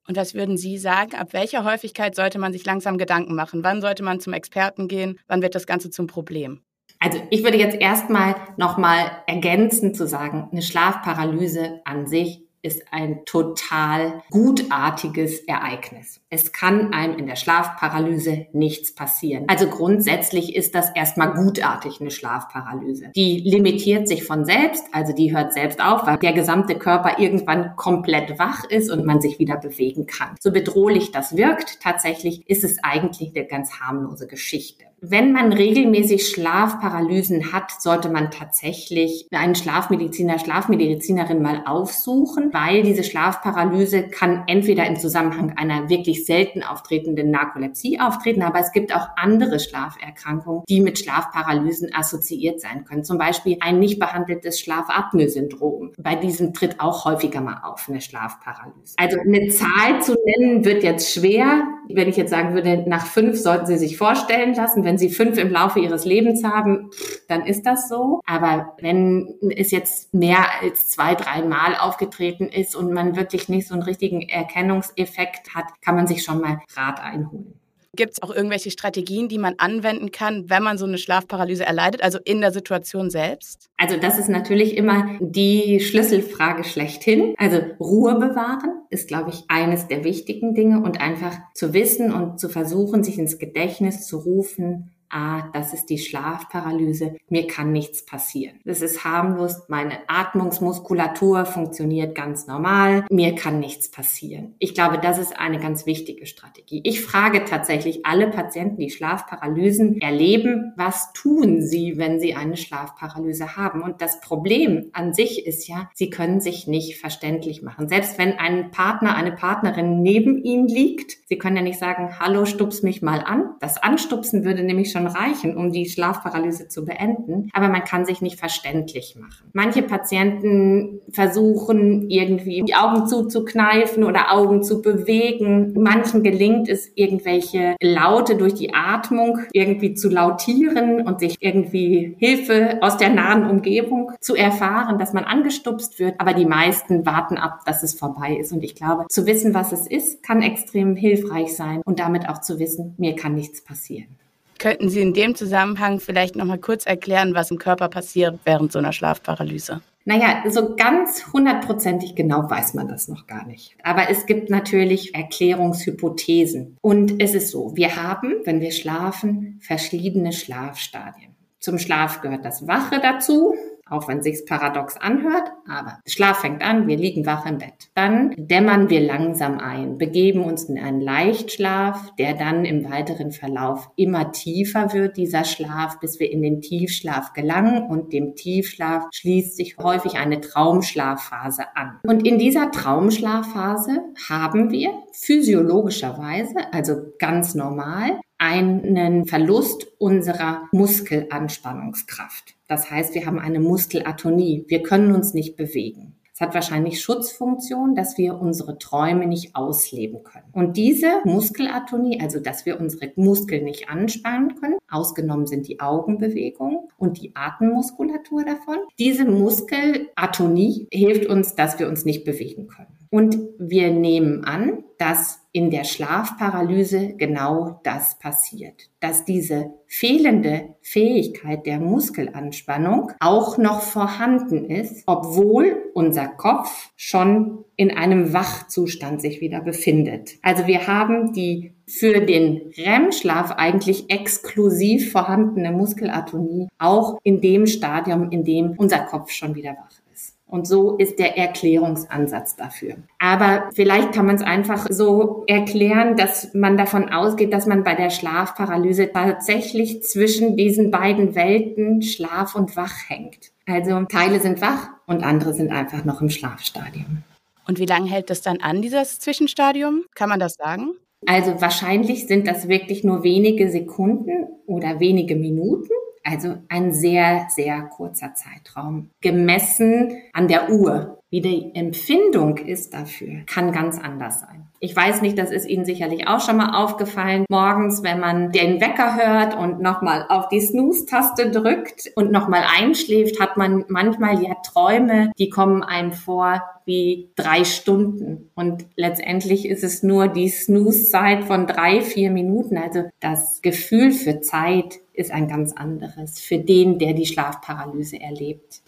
Und 0.09 0.17
was 0.17 0.33
würden 0.33 0.57
Sie 0.57 0.77
sagen? 0.77 1.15
Ab 1.15 1.31
welcher 1.31 1.63
Häufigkeit 1.63 2.15
sollte 2.15 2.37
man 2.37 2.51
sich 2.51 2.65
langsam 2.65 2.97
Gedanken 2.97 3.33
machen? 3.33 3.63
Wann 3.63 3.79
sollte 3.79 4.03
man 4.03 4.19
zum 4.19 4.33
Experten 4.33 4.89
gehen? 4.89 5.19
Wann 5.27 5.41
wird 5.41 5.55
das 5.55 5.67
Ganze 5.67 5.89
zum 5.89 6.07
Problem? 6.07 6.61
Also 6.99 7.19
ich 7.29 7.43
würde 7.43 7.57
jetzt 7.57 7.79
erstmal 7.79 8.35
nochmal 8.57 9.11
ergänzen 9.27 9.93
zu 9.93 10.07
sagen, 10.07 10.49
eine 10.51 10.61
Schlafparalyse 10.61 11.81
an 11.85 12.07
sich 12.07 12.47
ist 12.63 12.83
ein 12.91 13.23
total 13.25 14.23
gutartiges 14.29 15.39
Ereignis. 15.41 16.19
Es 16.29 16.51
kann 16.51 16.91
einem 16.91 17.17
in 17.17 17.27
der 17.27 17.35
Schlafparalyse 17.35 18.47
nichts 18.51 18.93
passieren. 18.93 19.45
Also 19.47 19.67
grundsätzlich 19.69 20.55
ist 20.55 20.75
das 20.75 20.89
erstmal 20.93 21.33
gutartig 21.33 22.01
eine 22.01 22.11
Schlafparalyse. 22.11 23.11
Die 23.15 23.39
limitiert 23.39 24.07
sich 24.07 24.23
von 24.23 24.43
selbst, 24.43 24.83
also 24.91 25.13
die 25.13 25.33
hört 25.33 25.53
selbst 25.53 25.79
auf, 25.79 26.05
weil 26.07 26.17
der 26.17 26.33
gesamte 26.33 26.75
Körper 26.75 27.19
irgendwann 27.19 27.75
komplett 27.75 28.37
wach 28.39 28.65
ist 28.65 28.91
und 28.91 29.05
man 29.05 29.21
sich 29.21 29.39
wieder 29.39 29.57
bewegen 29.57 30.05
kann. 30.05 30.35
So 30.39 30.51
bedrohlich 30.51 31.11
das 31.11 31.37
wirkt, 31.37 31.79
tatsächlich 31.81 32.49
ist 32.49 32.63
es 32.63 32.83
eigentlich 32.83 33.33
eine 33.35 33.45
ganz 33.45 33.79
harmlose 33.79 34.27
Geschichte. 34.27 34.83
Wenn 34.99 35.31
man 35.31 35.53
regelmäßig 35.53 36.27
Schlafparalysen 36.27 37.53
hat, 37.53 37.79
sollte 37.79 38.09
man 38.09 38.31
tatsächlich 38.31 39.27
einen 39.31 39.53
Schlafmediziner, 39.53 40.39
Schlafmedizinerin 40.39 41.39
mal 41.39 41.61
aufsuchen, 41.67 42.51
weil 42.51 42.81
diese 42.81 43.03
Schlafparalyse 43.03 44.07
kann 44.07 44.45
entweder 44.47 44.87
im 44.87 44.95
Zusammenhang 44.95 45.53
einer 45.55 45.87
wirklich 45.89 46.25
selten 46.25 46.63
auftretenden 46.63 47.29
Narkolepsie 47.29 47.99
auftreten, 47.99 48.41
aber 48.41 48.59
es 48.59 48.71
gibt 48.71 48.95
auch 48.95 49.09
andere 49.17 49.59
Schlaferkrankungen, 49.59 50.63
die 50.67 50.81
mit 50.81 50.97
Schlafparalysen 50.97 51.93
assoziiert 51.93 52.59
sein 52.59 52.83
können. 52.83 53.03
Zum 53.03 53.19
Beispiel 53.19 53.57
ein 53.59 53.77
nicht 53.77 53.99
behandeltes 53.99 54.59
Schlafapnoe-Syndrom. 54.59 55.93
Bei 55.99 56.15
diesem 56.15 56.55
tritt 56.55 56.79
auch 56.79 57.05
häufiger 57.05 57.41
mal 57.41 57.61
auf 57.63 57.87
eine 57.87 58.01
Schlafparalyse. 58.01 58.95
Also 58.97 59.19
eine 59.19 59.49
Zahl 59.49 60.01
zu 60.01 60.15
nennen 60.25 60.65
wird 60.65 60.81
jetzt 60.81 61.13
schwer. 61.13 61.67
Wenn 61.89 62.09
ich 62.09 62.17
jetzt 62.17 62.29
sagen 62.29 62.53
würde, 62.53 62.83
nach 62.87 63.05
fünf 63.05 63.37
sollten 63.39 63.65
Sie 63.65 63.77
sich 63.77 63.97
vorstellen 63.97 64.53
lassen, 64.53 64.83
wenn 64.83 64.97
Sie 64.97 65.09
fünf 65.09 65.37
im 65.37 65.51
Laufe 65.51 65.79
Ihres 65.79 66.05
Lebens 66.05 66.43
haben, 66.43 66.89
dann 67.27 67.45
ist 67.45 67.65
das 67.65 67.89
so. 67.89 68.21
Aber 68.25 68.75
wenn 68.81 69.35
es 69.55 69.71
jetzt 69.71 70.13
mehr 70.13 70.45
als 70.61 70.87
zwei, 70.89 71.15
drei 71.15 71.41
Mal 71.41 71.75
aufgetreten 71.75 72.47
ist 72.47 72.75
und 72.75 72.93
man 72.93 73.15
wirklich 73.15 73.49
nicht 73.49 73.67
so 73.67 73.73
einen 73.73 73.83
richtigen 73.83 74.21
Erkennungseffekt 74.21 75.55
hat, 75.55 75.65
kann 75.81 75.95
man 75.95 76.07
sich 76.07 76.23
schon 76.23 76.41
mal 76.41 76.59
Rat 76.75 76.99
einholen. 76.99 77.59
Gibt 77.97 78.13
es 78.13 78.21
auch 78.21 78.33
irgendwelche 78.33 78.71
Strategien, 78.71 79.27
die 79.27 79.39
man 79.39 79.55
anwenden 79.57 80.11
kann, 80.11 80.49
wenn 80.49 80.63
man 80.63 80.77
so 80.77 80.85
eine 80.85 80.97
Schlafparalyse 80.97 81.65
erleidet, 81.65 82.01
also 82.03 82.19
in 82.23 82.39
der 82.39 82.51
Situation 82.51 83.09
selbst? 83.09 83.69
Also 83.75 83.97
das 83.97 84.19
ist 84.19 84.29
natürlich 84.29 84.77
immer 84.77 85.17
die 85.19 85.79
Schlüsselfrage 85.79 86.63
schlechthin. 86.63 87.33
Also 87.37 87.59
Ruhe 87.79 88.15
bewahren 88.15 88.83
ist, 88.89 89.07
glaube 89.07 89.31
ich, 89.31 89.43
eines 89.49 89.87
der 89.87 90.03
wichtigen 90.03 90.53
Dinge 90.53 90.81
und 90.81 91.01
einfach 91.01 91.35
zu 91.53 91.73
wissen 91.73 92.13
und 92.13 92.39
zu 92.39 92.49
versuchen, 92.49 93.03
sich 93.03 93.17
ins 93.17 93.39
Gedächtnis 93.39 94.05
zu 94.05 94.19
rufen, 94.19 94.91
ah, 95.09 95.49
das 95.53 95.73
ist 95.73 95.85
die 95.87 95.97
Schlafparalyse, 95.97 97.17
mir 97.29 97.47
kann 97.47 97.71
nichts 97.71 98.05
passieren. 98.05 98.59
Das 98.65 98.81
ist 98.81 99.03
harmlos, 99.03 99.63
meine 99.67 99.97
Atmungsmuskulatur 100.07 101.45
funktioniert 101.45 102.15
ganz 102.15 102.47
normal, 102.47 103.05
mir 103.09 103.35
kann 103.35 103.59
nichts 103.59 103.89
passieren. 103.89 104.55
Ich 104.59 104.73
glaube, 104.73 104.99
das 104.99 105.17
ist 105.17 105.37
eine 105.39 105.59
ganz 105.59 105.85
wichtige 105.85 106.25
Strategie. 106.25 106.81
Ich 106.83 107.01
frage 107.01 107.45
tatsächlich 107.45 108.05
alle 108.05 108.29
Patienten, 108.29 108.77
die 108.77 108.89
Schlafparalysen 108.89 110.01
erleben, 110.01 110.73
was 110.75 111.13
tun 111.13 111.61
sie, 111.61 111.97
wenn 111.97 112.19
sie 112.19 112.35
eine 112.35 112.57
Schlafparalyse 112.57 113.55
haben? 113.55 113.81
Und 113.81 114.01
das 114.01 114.21
Problem 114.21 114.89
an 114.93 115.13
sich 115.13 115.45
ist 115.45 115.67
ja, 115.67 115.89
sie 115.93 116.09
können 116.09 116.41
sich 116.41 116.67
nicht 116.67 116.97
verständlich 116.99 117.61
machen. 117.61 117.87
Selbst 117.87 118.17
wenn 118.17 118.39
ein 118.39 118.71
Partner, 118.71 119.15
eine 119.15 119.31
Partnerin 119.31 120.01
neben 120.01 120.43
ihnen 120.43 120.67
liegt, 120.67 121.17
sie 121.27 121.37
können 121.37 121.57
ja 121.57 121.61
nicht 121.61 121.79
sagen, 121.79 122.19
hallo, 122.19 122.45
stups 122.45 122.83
mich 122.83 123.01
mal 123.01 123.19
an. 123.19 123.55
Das 123.59 123.81
Anstupsen 123.81 124.43
würde 124.43 124.63
nämlich 124.63 124.91
schon 124.91 124.96
schon 124.97 125.07
reichen, 125.07 125.55
um 125.55 125.71
die 125.71 125.87
Schlafparalyse 125.87 126.67
zu 126.67 126.85
beenden. 126.85 127.49
Aber 127.53 127.69
man 127.69 127.83
kann 127.83 128.05
sich 128.05 128.21
nicht 128.21 128.39
verständlich 128.39 129.15
machen. 129.19 129.49
Manche 129.53 129.81
Patienten 129.81 131.01
versuchen 131.11 132.09
irgendwie 132.09 132.63
die 132.63 132.75
Augen 132.75 133.07
zuzukneifen 133.07 134.03
oder 134.03 134.31
Augen 134.33 134.63
zu 134.63 134.81
bewegen. 134.81 135.73
Manchen 135.75 136.23
gelingt 136.23 136.69
es, 136.69 136.91
irgendwelche 136.95 137.75
Laute 137.81 138.35
durch 138.35 138.53
die 138.53 138.73
Atmung 138.73 139.39
irgendwie 139.53 139.93
zu 139.93 140.09
lautieren 140.09 141.05
und 141.05 141.19
sich 141.19 141.37
irgendwie 141.39 142.15
Hilfe 142.19 142.79
aus 142.81 142.97
der 142.97 143.09
nahen 143.09 143.49
Umgebung 143.49 144.11
zu 144.19 144.35
erfahren, 144.35 144.99
dass 144.99 145.13
man 145.13 145.23
angestupst 145.23 145.99
wird. 145.99 146.19
Aber 146.19 146.33
die 146.33 146.45
meisten 146.45 147.05
warten 147.05 147.37
ab, 147.37 147.61
dass 147.65 147.83
es 147.83 147.97
vorbei 147.97 148.37
ist. 148.37 148.51
Und 148.51 148.63
ich 148.63 148.75
glaube, 148.75 149.05
zu 149.09 149.25
wissen, 149.25 149.53
was 149.53 149.71
es 149.71 149.87
ist, 149.87 150.23
kann 150.23 150.41
extrem 150.41 150.95
hilfreich 150.95 151.55
sein 151.55 151.81
und 151.85 151.99
damit 151.99 152.29
auch 152.29 152.41
zu 152.41 152.59
wissen, 152.59 152.95
mir 152.97 153.15
kann 153.15 153.35
nichts 153.35 153.63
passieren. 153.63 154.17
Könnten 154.59 154.89
Sie 154.89 155.01
in 155.01 155.13
dem 155.13 155.35
Zusammenhang 155.35 155.99
vielleicht 155.99 156.35
noch 156.35 156.45
mal 156.45 156.57
kurz 156.57 156.85
erklären, 156.85 157.35
was 157.35 157.51
im 157.51 157.57
Körper 157.57 157.89
passiert 157.89 158.39
während 158.45 158.71
so 158.71 158.79
einer 158.79 158.93
Schlafparalyse? 158.93 159.81
Naja, 160.05 160.43
so 160.49 160.75
ganz 160.75 161.33
hundertprozentig 161.33 162.15
genau 162.15 162.49
weiß 162.49 162.75
man 162.75 162.87
das 162.87 163.09
noch 163.09 163.27
gar 163.27 163.45
nicht. 163.45 163.75
Aber 163.83 164.09
es 164.09 164.25
gibt 164.25 164.49
natürlich 164.49 165.13
Erklärungshypothesen. 165.13 166.77
Und 166.81 167.21
es 167.21 167.33
ist 167.33 167.51
so, 167.51 167.75
wir 167.75 167.97
haben, 167.97 168.35
wenn 168.45 168.61
wir 168.61 168.71
schlafen, 168.71 169.59
verschiedene 169.61 170.31
Schlafstadien. 170.31 171.35
Zum 171.59 171.77
Schlaf 171.77 172.21
gehört 172.21 172.45
das 172.45 172.67
Wache 172.67 173.01
dazu, 173.01 173.53
auch 173.89 174.07
wenn 174.07 174.21
sich's 174.21 174.45
paradox 174.45 174.97
anhört, 174.97 175.51
aber 175.67 175.99
Schlaf 176.07 176.39
fängt 176.39 176.61
an, 176.61 176.87
wir 176.87 176.97
liegen 176.97 177.25
wach 177.25 177.45
im 177.45 177.57
Bett. 177.57 177.89
Dann 177.95 178.33
dämmern 178.37 178.89
wir 178.89 179.01
langsam 179.01 179.59
ein, 179.59 179.97
begeben 179.97 180.43
uns 180.43 180.65
in 180.65 180.77
einen 180.77 181.01
Leichtschlaf, 181.01 182.15
der 182.17 182.33
dann 182.33 182.65
im 182.65 182.89
weiteren 182.89 183.31
Verlauf 183.31 183.89
immer 183.95 184.31
tiefer 184.31 184.93
wird, 184.93 185.17
dieser 185.17 185.43
Schlaf, 185.43 185.99
bis 185.99 186.19
wir 186.19 186.31
in 186.31 186.41
den 186.41 186.61
Tiefschlaf 186.61 187.33
gelangen 187.33 187.87
und 187.87 188.13
dem 188.13 188.35
Tiefschlaf 188.35 189.05
schließt 189.11 189.55
sich 189.55 189.77
häufig 189.77 190.15
eine 190.15 190.41
Traumschlafphase 190.41 191.63
an. 191.75 191.99
Und 192.03 192.25
in 192.25 192.37
dieser 192.37 192.71
Traumschlafphase 192.71 194.01
haben 194.29 194.71
wir 194.71 194.91
physiologischerweise, 195.13 196.55
also 196.71 196.95
ganz 197.19 197.55
normal, 197.55 198.19
einen 198.37 199.25
Verlust 199.25 199.87
unserer 199.97 200.67
Muskelanspannungskraft. 200.71 202.55
Das 202.67 202.91
heißt, 202.91 203.15
wir 203.15 203.25
haben 203.25 203.39
eine 203.39 203.59
Muskelatonie. 203.59 204.65
Wir 204.67 204.83
können 204.83 205.13
uns 205.13 205.33
nicht 205.33 205.55
bewegen. 205.55 206.17
Es 206.37 206.41
hat 206.41 206.53
wahrscheinlich 206.53 207.01
Schutzfunktion, 207.01 207.95
dass 207.95 208.19
wir 208.19 208.39
unsere 208.39 208.77
Träume 208.77 209.25
nicht 209.25 209.55
ausleben 209.55 210.23
können. 210.23 210.45
Und 210.51 210.77
diese 210.77 211.21
Muskelatonie, 211.23 212.21
also 212.21 212.39
dass 212.39 212.63
wir 212.67 212.79
unsere 212.79 213.11
Muskeln 213.15 213.63
nicht 213.63 213.89
anspannen 213.89 214.53
können, 214.53 214.77
ausgenommen 214.87 215.47
sind 215.47 215.67
die 215.67 215.79
Augenbewegungen 215.79 216.89
und 216.95 217.19
die 217.19 217.35
Atemmuskulatur 217.35 218.45
davon, 218.45 218.77
diese 218.99 219.25
Muskelatonie 219.25 220.87
hilft 220.91 221.25
uns, 221.25 221.55
dass 221.55 221.79
wir 221.79 221.87
uns 221.87 222.05
nicht 222.05 222.23
bewegen 222.23 222.67
können. 222.67 222.96
Und 223.09 223.37
wir 223.57 223.91
nehmen 223.91 224.43
an, 224.43 224.83
dass 224.97 225.39
in 225.51 225.69
der 225.71 225.83
Schlafparalyse 225.83 227.13
genau 227.17 227.79
das 227.83 228.17
passiert, 228.19 228.89
dass 228.99 229.25
diese 229.25 229.71
fehlende 229.85 230.75
Fähigkeit 230.81 231.65
der 231.65 231.79
Muskelanspannung 231.79 233.11
auch 233.19 233.57
noch 233.57 233.81
vorhanden 233.81 234.65
ist, 234.65 235.03
obwohl 235.05 235.83
unser 235.93 236.27
Kopf 236.27 236.89
schon 236.95 237.63
in 237.75 237.91
einem 237.91 238.33
Wachzustand 238.33 239.21
sich 239.21 239.39
wieder 239.39 239.61
befindet. 239.61 240.35
Also 240.41 240.67
wir 240.67 240.87
haben 240.87 241.33
die 241.33 241.73
für 241.87 242.19
den 242.19 242.73
REM-Schlaf 242.77 243.51
eigentlich 243.51 244.09
exklusiv 244.09 245.11
vorhandene 245.11 245.71
Muskelatonie 245.71 246.67
auch 246.79 247.17
in 247.23 247.39
dem 247.41 247.67
Stadium, 247.67 248.31
in 248.31 248.43
dem 248.43 248.71
unser 248.77 248.99
Kopf 248.99 249.31
schon 249.31 249.55
wieder 249.55 249.71
wach 249.71 249.89
ist. 249.89 250.06
Und 250.49 250.65
so 250.65 250.95
ist 250.95 251.19
der 251.19 251.37
Erklärungsansatz 251.37 252.55
dafür. 252.55 252.95
Aber 253.19 253.69
vielleicht 253.75 254.13
kann 254.13 254.25
man 254.25 254.35
es 254.35 254.41
einfach 254.41 254.87
so 254.89 255.43
erklären, 255.47 256.15
dass 256.15 256.53
man 256.53 256.77
davon 256.77 257.09
ausgeht, 257.09 257.53
dass 257.53 257.65
man 257.65 257.83
bei 257.83 257.95
der 257.95 258.09
Schlafparalyse 258.09 259.11
tatsächlich 259.11 260.03
zwischen 260.03 260.55
diesen 260.55 260.89
beiden 260.89 261.35
Welten 261.35 262.01
Schlaf 262.01 262.55
und 262.55 262.77
Wach 262.77 263.09
hängt. 263.09 263.51
Also 263.65 264.05
Teile 264.05 264.39
sind 264.39 264.61
wach 264.61 264.87
und 265.05 265.23
andere 265.23 265.53
sind 265.53 265.71
einfach 265.71 266.05
noch 266.05 266.21
im 266.21 266.29
Schlafstadium. 266.29 267.23
Und 267.67 267.79
wie 267.79 267.85
lange 267.85 268.09
hält 268.09 268.29
das 268.29 268.41
dann 268.41 268.61
an, 268.61 268.81
dieses 268.81 269.19
Zwischenstadium? 269.19 270.05
Kann 270.15 270.29
man 270.29 270.39
das 270.39 270.53
sagen? 270.53 270.91
Also 271.25 271.59
wahrscheinlich 271.59 272.27
sind 272.27 272.47
das 272.47 272.69
wirklich 272.69 273.03
nur 273.03 273.23
wenige 273.23 273.69
Sekunden 273.69 274.47
oder 274.65 275.01
wenige 275.01 275.35
Minuten. 275.35 275.89
Also 276.29 276.57
ein 276.67 276.91
sehr, 276.91 277.47
sehr 277.49 277.83
kurzer 277.83 278.33
Zeitraum. 278.33 279.11
Gemessen 279.21 280.11
an 280.33 280.49
der 280.49 280.69
Uhr. 280.69 281.19
Wie 281.29 281.41
die 281.41 281.71
Empfindung 281.73 282.57
ist 282.57 282.93
dafür, 282.93 283.43
kann 283.47 283.71
ganz 283.73 283.99
anders 283.99 284.41
sein. 284.41 284.67
Ich 284.79 284.95
weiß 284.95 285.21
nicht, 285.21 285.37
das 285.37 285.51
ist 285.51 285.67
Ihnen 285.67 285.83
sicherlich 285.83 286.27
auch 286.27 286.39
schon 286.39 286.57
mal 286.57 286.81
aufgefallen. 286.81 287.45
Morgens, 287.49 288.03
wenn 288.03 288.19
man 288.19 288.51
den 288.51 288.79
Wecker 288.79 289.15
hört 289.15 289.57
und 289.57 289.81
nochmal 289.81 290.25
auf 290.29 290.47
die 290.49 290.61
Snooze-Taste 290.61 291.51
drückt 291.51 292.11
und 292.15 292.31
nochmal 292.31 292.63
einschläft, 292.79 293.41
hat 293.41 293.57
man 293.57 293.85
manchmal 293.87 294.41
ja 294.41 294.55
Träume, 294.65 295.31
die 295.37 295.49
kommen 295.49 295.83
einem 295.83 296.11
vor 296.11 296.61
wie 296.85 297.29
drei 297.35 297.65
Stunden. 297.65 298.49
Und 298.55 298.85
letztendlich 298.95 299.67
ist 299.67 299.83
es 299.83 300.03
nur 300.03 300.29
die 300.29 300.47
Snooze-Zeit 300.47 301.43
von 301.43 301.67
drei, 301.67 302.01
vier 302.01 302.31
Minuten. 302.31 302.77
Also 302.77 303.03
das 303.19 303.61
Gefühl 303.61 304.11
für 304.11 304.39
Zeit 304.39 304.99
ist 305.17 305.31
ein 305.31 305.47
ganz 305.47 305.73
anderes 305.73 306.39
für 306.39 306.59
den, 306.59 306.99
der 306.99 307.13
die 307.13 307.25
Schlafparalyse 307.25 308.21
erlebt. 308.21 308.81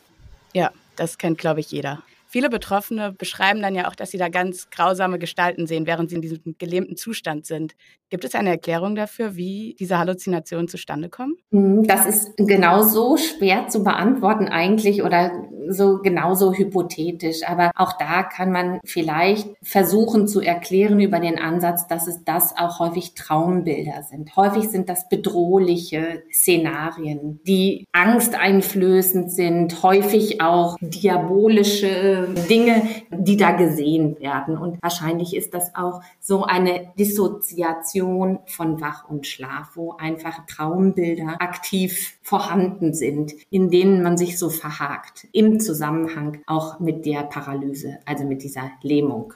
Ja, 0.53 0.71
das 0.95 1.17
kennt, 1.17 1.39
glaube 1.39 1.59
ich, 1.59 1.71
jeder. 1.71 2.03
Viele 2.27 2.51
Betroffene 2.51 3.11
beschreiben 3.11 3.61
dann 3.61 3.73
ja 3.73 3.89
auch, 3.89 3.95
dass 3.95 4.11
sie 4.11 4.19
da 4.19 4.29
ganz 4.29 4.69
grausame 4.69 5.17
Gestalten 5.17 5.65
sehen, 5.65 5.87
während 5.87 6.11
sie 6.11 6.17
in 6.17 6.21
diesem 6.21 6.55
gelähmten 6.59 6.95
Zustand 6.95 7.47
sind. 7.47 7.75
Gibt 8.09 8.25
es 8.25 8.33
eine 8.33 8.49
Erklärung 8.49 8.95
dafür, 8.95 9.35
wie 9.35 9.75
diese 9.79 9.99
Halluzinationen 9.99 10.67
zustande 10.67 11.09
kommen? 11.09 11.35
Hm, 11.51 11.83
das 11.83 12.07
ist 12.07 12.37
genauso 12.37 13.17
schwer 13.17 13.67
zu 13.67 13.83
beantworten 13.83 14.47
eigentlich 14.47 15.03
oder 15.03 15.31
so 15.67 15.99
genauso 15.99 16.53
hypothetisch. 16.53 17.41
Aber 17.47 17.69
auch 17.75 17.93
da 17.93 18.23
kann 18.23 18.51
man 18.51 18.79
vielleicht 18.83 19.49
versuchen 19.61 20.27
zu 20.27 20.41
erklären 20.41 20.99
über 20.99 21.19
den 21.19 21.37
Ansatz, 21.37 21.85
dass 21.85 22.07
es 22.07 22.23
das 22.23 22.57
auch 22.57 22.79
häufig 22.79 23.13
Traumbilder 23.13 24.01
sind. 24.09 24.35
Häufig 24.35 24.69
sind 24.69 24.89
das 24.89 25.07
bedrohliche 25.07 26.23
Szenarien, 26.33 27.39
die 27.45 27.85
angsteinflößend 27.91 29.31
sind, 29.31 29.83
häufig 29.83 30.41
auch 30.41 30.77
diabolische 30.81 32.29
Dinge, 32.49 32.81
die 33.11 33.37
da 33.37 33.51
gesehen 33.51 34.19
werden. 34.19 34.57
Und 34.57 34.81
wahrscheinlich 34.81 35.35
ist 35.35 35.53
das 35.53 35.75
auch 35.75 36.01
so 36.19 36.43
eine 36.43 36.91
Dissoziation 36.97 37.98
von 38.47 38.81
Wach 38.81 39.09
und 39.09 39.27
Schlaf, 39.27 39.71
wo 39.75 39.93
einfach 39.93 40.45
Traumbilder 40.45 41.37
aktiv 41.39 42.17
vorhanden 42.21 42.93
sind, 42.93 43.33
in 43.49 43.69
denen 43.69 44.03
man 44.03 44.17
sich 44.17 44.37
so 44.37 44.49
verhakt, 44.49 45.27
im 45.31 45.59
Zusammenhang 45.59 46.41
auch 46.47 46.79
mit 46.79 47.05
der 47.05 47.23
Paralyse, 47.23 47.99
also 48.05 48.25
mit 48.25 48.43
dieser 48.43 48.71
Lähmung. 48.81 49.33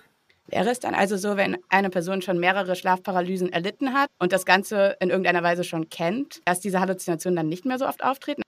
Wäre 0.48 0.70
es 0.70 0.80
dann 0.80 0.94
also 0.94 1.18
so, 1.18 1.36
wenn 1.36 1.58
eine 1.70 1.90
Person 1.90 2.22
schon 2.22 2.40
mehrere 2.40 2.76
Schlafparalysen 2.76 3.52
erlitten 3.52 3.94
hat 3.94 4.10
und 4.20 4.34
das 4.34 4.46
Ganze 4.46 4.98
in 5.00 5.10
irgendeiner 5.10 5.42
Weise 5.42 5.64
schon 5.64 5.90
kennt, 5.90 6.42
dass 6.46 6.60
diese 6.60 6.80
Halluzinationen 6.80 7.36
dann 7.36 7.50
nicht 7.50 7.66
mehr 7.66 7.80
so 7.80 7.88
oft 7.88 8.04
auftreten? 8.04 8.43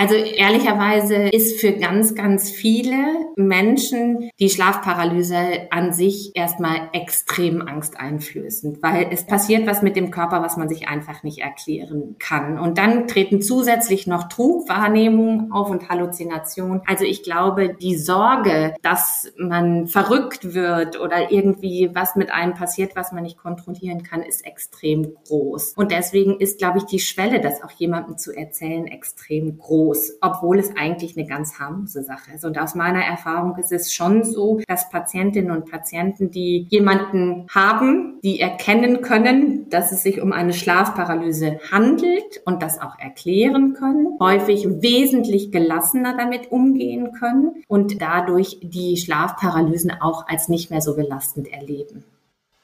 Also 0.00 0.14
ehrlicherweise 0.14 1.28
ist 1.28 1.60
für 1.60 1.72
ganz, 1.72 2.14
ganz 2.14 2.48
viele 2.48 2.94
Menschen 3.36 4.30
die 4.40 4.48
Schlafparalyse 4.48 5.36
an 5.68 5.92
sich 5.92 6.30
erstmal 6.34 6.88
extrem 6.94 7.60
angsteinflößend, 7.60 8.82
weil 8.82 9.08
es 9.10 9.26
passiert 9.26 9.66
was 9.66 9.82
mit 9.82 9.96
dem 9.96 10.10
Körper, 10.10 10.40
was 10.40 10.56
man 10.56 10.70
sich 10.70 10.88
einfach 10.88 11.22
nicht 11.22 11.40
erklären 11.40 12.16
kann. 12.18 12.58
Und 12.58 12.78
dann 12.78 13.08
treten 13.08 13.42
zusätzlich 13.42 14.06
noch 14.06 14.30
Trugwahrnehmungen 14.30 15.52
auf 15.52 15.68
und 15.68 15.90
Halluzination. 15.90 16.80
Also 16.86 17.04
ich 17.04 17.22
glaube, 17.22 17.74
die 17.74 17.98
Sorge, 17.98 18.74
dass 18.80 19.30
man 19.36 19.86
verrückt 19.86 20.54
wird 20.54 20.98
oder 20.98 21.30
irgendwie 21.30 21.90
was 21.92 22.16
mit 22.16 22.32
einem 22.32 22.54
passiert, 22.54 22.96
was 22.96 23.12
man 23.12 23.24
nicht 23.24 23.36
kontrollieren 23.36 24.02
kann, 24.02 24.22
ist 24.22 24.46
extrem 24.46 25.12
groß. 25.26 25.74
Und 25.76 25.92
deswegen 25.92 26.40
ist, 26.40 26.58
glaube 26.58 26.78
ich, 26.78 26.84
die 26.84 27.00
Schwelle, 27.00 27.42
das 27.42 27.62
auch 27.62 27.72
jemandem 27.72 28.16
zu 28.16 28.34
erzählen, 28.34 28.86
extrem 28.86 29.58
groß 29.58 29.89
groß, 29.90 30.18
obwohl 30.20 30.58
es 30.58 30.76
eigentlich 30.76 31.16
eine 31.16 31.26
ganz 31.26 31.58
harmlose 31.58 32.02
Sache 32.02 32.32
ist. 32.34 32.44
Und 32.44 32.58
aus 32.58 32.74
meiner 32.74 33.04
Erfahrung 33.04 33.56
ist 33.56 33.72
es 33.72 33.92
schon 33.92 34.24
so, 34.24 34.60
dass 34.66 34.88
Patientinnen 34.90 35.50
und 35.50 35.70
Patienten, 35.70 36.30
die 36.30 36.66
jemanden 36.70 37.46
haben, 37.52 38.18
die 38.22 38.40
erkennen 38.40 39.02
können, 39.02 39.68
dass 39.70 39.92
es 39.92 40.02
sich 40.02 40.20
um 40.20 40.32
eine 40.32 40.52
Schlafparalyse 40.52 41.60
handelt 41.70 42.42
und 42.44 42.62
das 42.62 42.80
auch 42.80 42.98
erklären 42.98 43.74
können, 43.74 44.18
häufig 44.20 44.66
wesentlich 44.80 45.50
gelassener 45.50 46.16
damit 46.16 46.52
umgehen 46.52 47.12
können 47.12 47.62
und 47.68 48.00
dadurch 48.00 48.58
die 48.62 48.96
Schlafparalysen 48.96 49.92
auch 50.00 50.26
als 50.28 50.48
nicht 50.48 50.70
mehr 50.70 50.80
so 50.80 50.96
belastend 50.96 51.52
erleben. 51.52 52.04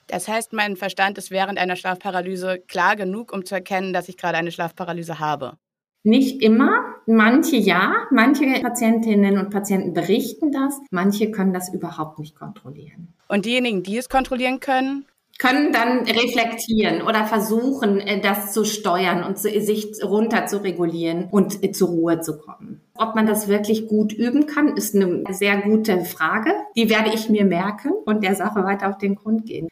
Das 0.08 0.28
heißt, 0.28 0.52
mein 0.52 0.76
Verstand 0.76 1.18
ist 1.18 1.32
während 1.32 1.58
einer 1.58 1.74
Schlafparalyse 1.74 2.60
klar 2.68 2.94
genug, 2.94 3.32
um 3.32 3.44
zu 3.44 3.56
erkennen, 3.56 3.92
dass 3.92 4.08
ich 4.08 4.16
gerade 4.16 4.38
eine 4.38 4.52
Schlafparalyse 4.52 5.18
habe. 5.18 5.58
Nicht 6.06 6.40
immer, 6.40 6.84
manche 7.06 7.56
ja, 7.56 8.06
manche 8.12 8.44
Patientinnen 8.60 9.38
und 9.38 9.50
Patienten 9.50 9.92
berichten 9.92 10.52
das, 10.52 10.80
manche 10.92 11.32
können 11.32 11.52
das 11.52 11.74
überhaupt 11.74 12.20
nicht 12.20 12.38
kontrollieren. 12.38 13.12
Und 13.26 13.44
diejenigen, 13.44 13.82
die 13.82 13.96
es 13.96 14.08
kontrollieren 14.08 14.60
können, 14.60 15.06
können 15.40 15.72
dann 15.72 16.04
reflektieren 16.04 17.02
oder 17.02 17.24
versuchen, 17.24 17.98
äh, 17.98 18.20
das 18.20 18.52
zu 18.52 18.64
steuern 18.64 19.24
und 19.24 19.36
sich 19.36 19.88
runter 20.00 20.46
zu 20.46 20.62
regulieren 20.62 21.26
und 21.28 21.64
äh, 21.64 21.72
zur 21.72 21.88
Ruhe 21.88 22.20
zu 22.20 22.38
kommen. 22.38 22.82
Ob 22.94 23.16
man 23.16 23.26
das 23.26 23.48
wirklich 23.48 23.88
gut 23.88 24.12
üben 24.12 24.46
kann, 24.46 24.76
ist 24.76 24.94
eine 24.94 25.24
sehr 25.30 25.60
gute 25.62 26.04
Frage. 26.04 26.52
Die 26.76 26.88
werde 26.88 27.10
ich 27.12 27.28
mir 27.28 27.44
merken 27.44 27.90
und 28.04 28.22
der 28.22 28.36
Sache 28.36 28.62
weiter 28.62 28.90
auf 28.90 28.98
den 28.98 29.16
Grund 29.16 29.44
gehen. 29.44 29.66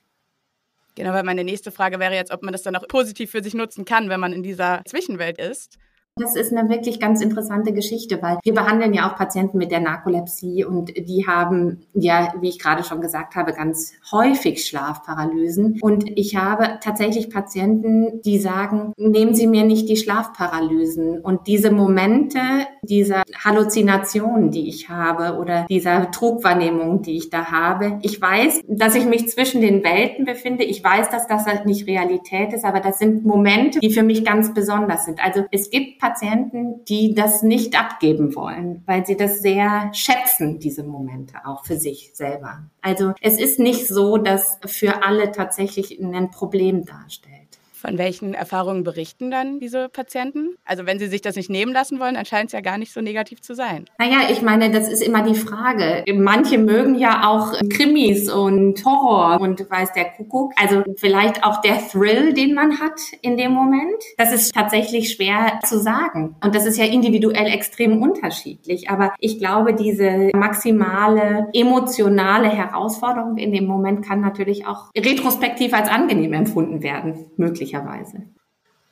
Genau, 0.96 1.12
weil 1.12 1.22
meine 1.22 1.44
nächste 1.44 1.70
Frage 1.70 2.00
wäre 2.00 2.14
jetzt, 2.14 2.32
ob 2.32 2.42
man 2.42 2.50
das 2.50 2.62
dann 2.62 2.74
auch 2.74 2.88
positiv 2.88 3.30
für 3.30 3.42
sich 3.42 3.54
nutzen 3.54 3.84
kann, 3.84 4.08
wenn 4.08 4.18
man 4.18 4.32
in 4.32 4.42
dieser 4.42 4.82
Zwischenwelt 4.84 5.38
ist. 5.38 5.78
Das 6.16 6.36
ist 6.36 6.56
eine 6.56 6.68
wirklich 6.68 7.00
ganz 7.00 7.20
interessante 7.20 7.72
Geschichte, 7.72 8.22
weil 8.22 8.38
wir 8.44 8.54
behandeln 8.54 8.94
ja 8.94 9.10
auch 9.10 9.16
Patienten 9.16 9.58
mit 9.58 9.72
der 9.72 9.80
Narkolepsie 9.80 10.64
und 10.64 10.96
die 10.96 11.26
haben 11.26 11.88
ja, 11.92 12.32
wie 12.40 12.50
ich 12.50 12.60
gerade 12.60 12.84
schon 12.84 13.00
gesagt 13.00 13.34
habe, 13.34 13.52
ganz 13.52 13.94
häufig 14.12 14.64
Schlafparalysen. 14.64 15.80
Und 15.80 16.16
ich 16.16 16.36
habe 16.36 16.78
tatsächlich 16.80 17.30
Patienten, 17.30 18.22
die 18.22 18.38
sagen, 18.38 18.92
nehmen 18.96 19.34
Sie 19.34 19.48
mir 19.48 19.64
nicht 19.64 19.88
die 19.88 19.96
Schlafparalysen. 19.96 21.18
Und 21.18 21.48
diese 21.48 21.72
Momente 21.72 22.38
dieser 22.82 23.24
Halluzinationen, 23.44 24.52
die 24.52 24.68
ich 24.68 24.88
habe 24.88 25.36
oder 25.36 25.66
dieser 25.68 26.12
Trugwahrnehmung, 26.12 27.02
die 27.02 27.16
ich 27.16 27.30
da 27.30 27.50
habe, 27.50 27.98
ich 28.02 28.22
weiß, 28.22 28.60
dass 28.68 28.94
ich 28.94 29.06
mich 29.06 29.30
zwischen 29.30 29.60
den 29.62 29.82
Welten 29.82 30.26
befinde. 30.26 30.62
Ich 30.62 30.84
weiß, 30.84 31.10
dass 31.10 31.26
das 31.26 31.44
halt 31.46 31.66
nicht 31.66 31.88
Realität 31.88 32.52
ist, 32.52 32.64
aber 32.64 32.78
das 32.78 32.98
sind 32.98 33.24
Momente, 33.24 33.80
die 33.80 33.90
für 33.90 34.04
mich 34.04 34.24
ganz 34.24 34.54
besonders 34.54 35.06
sind. 35.06 35.18
Also 35.20 35.42
es 35.50 35.70
gibt 35.70 36.03
Patienten, 36.04 36.84
die 36.84 37.14
das 37.14 37.42
nicht 37.42 37.80
abgeben 37.80 38.34
wollen, 38.34 38.82
weil 38.84 39.06
sie 39.06 39.16
das 39.16 39.40
sehr 39.40 39.88
schätzen, 39.94 40.58
diese 40.58 40.82
Momente 40.82 41.38
auch 41.46 41.64
für 41.64 41.78
sich 41.78 42.10
selber. 42.12 42.64
Also 42.82 43.14
es 43.22 43.40
ist 43.40 43.58
nicht 43.58 43.88
so, 43.88 44.18
dass 44.18 44.58
für 44.66 45.02
alle 45.02 45.32
tatsächlich 45.32 45.98
ein 45.98 46.30
Problem 46.30 46.84
darstellt. 46.84 47.58
Von 47.84 47.98
welchen 47.98 48.32
Erfahrungen 48.32 48.82
berichten 48.82 49.30
dann 49.30 49.60
diese 49.60 49.90
Patienten? 49.90 50.56
Also 50.64 50.86
wenn 50.86 50.98
sie 50.98 51.08
sich 51.08 51.20
das 51.20 51.36
nicht 51.36 51.50
nehmen 51.50 51.74
lassen 51.74 52.00
wollen, 52.00 52.14
dann 52.14 52.24
scheint 52.24 52.46
es 52.46 52.52
ja 52.52 52.62
gar 52.62 52.78
nicht 52.78 52.94
so 52.94 53.02
negativ 53.02 53.42
zu 53.42 53.54
sein. 53.54 53.84
Naja, 53.98 54.30
ich 54.30 54.40
meine, 54.40 54.70
das 54.70 54.90
ist 54.90 55.02
immer 55.02 55.22
die 55.22 55.34
Frage. 55.34 56.02
Manche 56.14 56.56
mögen 56.56 56.94
ja 56.94 57.28
auch 57.28 57.52
Krimis 57.68 58.32
und 58.32 58.82
Horror 58.86 59.38
und 59.38 59.70
weiß 59.70 59.92
der 59.92 60.06
Kuckuck. 60.12 60.52
Also 60.56 60.82
vielleicht 60.96 61.44
auch 61.44 61.60
der 61.60 61.76
Thrill, 61.86 62.32
den 62.32 62.54
man 62.54 62.80
hat 62.80 62.98
in 63.20 63.36
dem 63.36 63.52
Moment. 63.52 64.02
Das 64.16 64.32
ist 64.32 64.54
tatsächlich 64.54 65.12
schwer 65.12 65.60
zu 65.66 65.78
sagen. 65.78 66.36
Und 66.42 66.54
das 66.54 66.64
ist 66.64 66.78
ja 66.78 66.86
individuell 66.86 67.48
extrem 67.48 68.00
unterschiedlich. 68.00 68.88
Aber 68.88 69.12
ich 69.18 69.38
glaube, 69.38 69.74
diese 69.74 70.30
maximale 70.34 71.48
emotionale 71.52 72.48
Herausforderung 72.48 73.36
in 73.36 73.52
dem 73.52 73.66
Moment 73.66 74.06
kann 74.06 74.22
natürlich 74.22 74.66
auch 74.66 74.90
retrospektiv 74.96 75.74
als 75.74 75.90
angenehm 75.90 76.32
empfunden 76.32 76.82
werden, 76.82 77.26
möglicherweise 77.36 77.73
möglicherweise. 77.74 78.34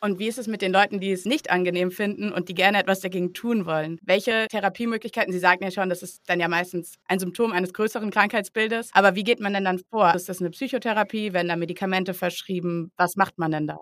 Und 0.00 0.18
wie 0.18 0.26
ist 0.26 0.38
es 0.38 0.48
mit 0.48 0.62
den 0.62 0.72
Leuten, 0.72 0.98
die 0.98 1.12
es 1.12 1.26
nicht 1.26 1.50
angenehm 1.50 1.92
finden 1.92 2.32
und 2.32 2.48
die 2.48 2.54
gerne 2.54 2.80
etwas 2.80 2.98
dagegen 2.98 3.34
tun 3.34 3.66
wollen? 3.66 4.00
Welche 4.02 4.48
Therapiemöglichkeiten? 4.50 5.32
Sie 5.32 5.38
sagten 5.38 5.62
ja 5.62 5.70
schon, 5.70 5.88
das 5.88 6.02
ist 6.02 6.22
dann 6.26 6.40
ja 6.40 6.48
meistens 6.48 6.96
ein 7.06 7.20
Symptom 7.20 7.52
eines 7.52 7.72
größeren 7.72 8.10
Krankheitsbildes. 8.10 8.90
Aber 8.94 9.14
wie 9.14 9.22
geht 9.22 9.38
man 9.38 9.52
denn 9.54 9.64
dann 9.64 9.78
vor? 9.78 10.12
Ist 10.12 10.28
das 10.28 10.40
eine 10.40 10.50
Psychotherapie? 10.50 11.32
Werden 11.32 11.48
da 11.48 11.56
Medikamente 11.56 12.14
verschrieben? 12.14 12.90
Was 12.96 13.14
macht 13.14 13.38
man 13.38 13.52
denn 13.52 13.68
da? 13.68 13.78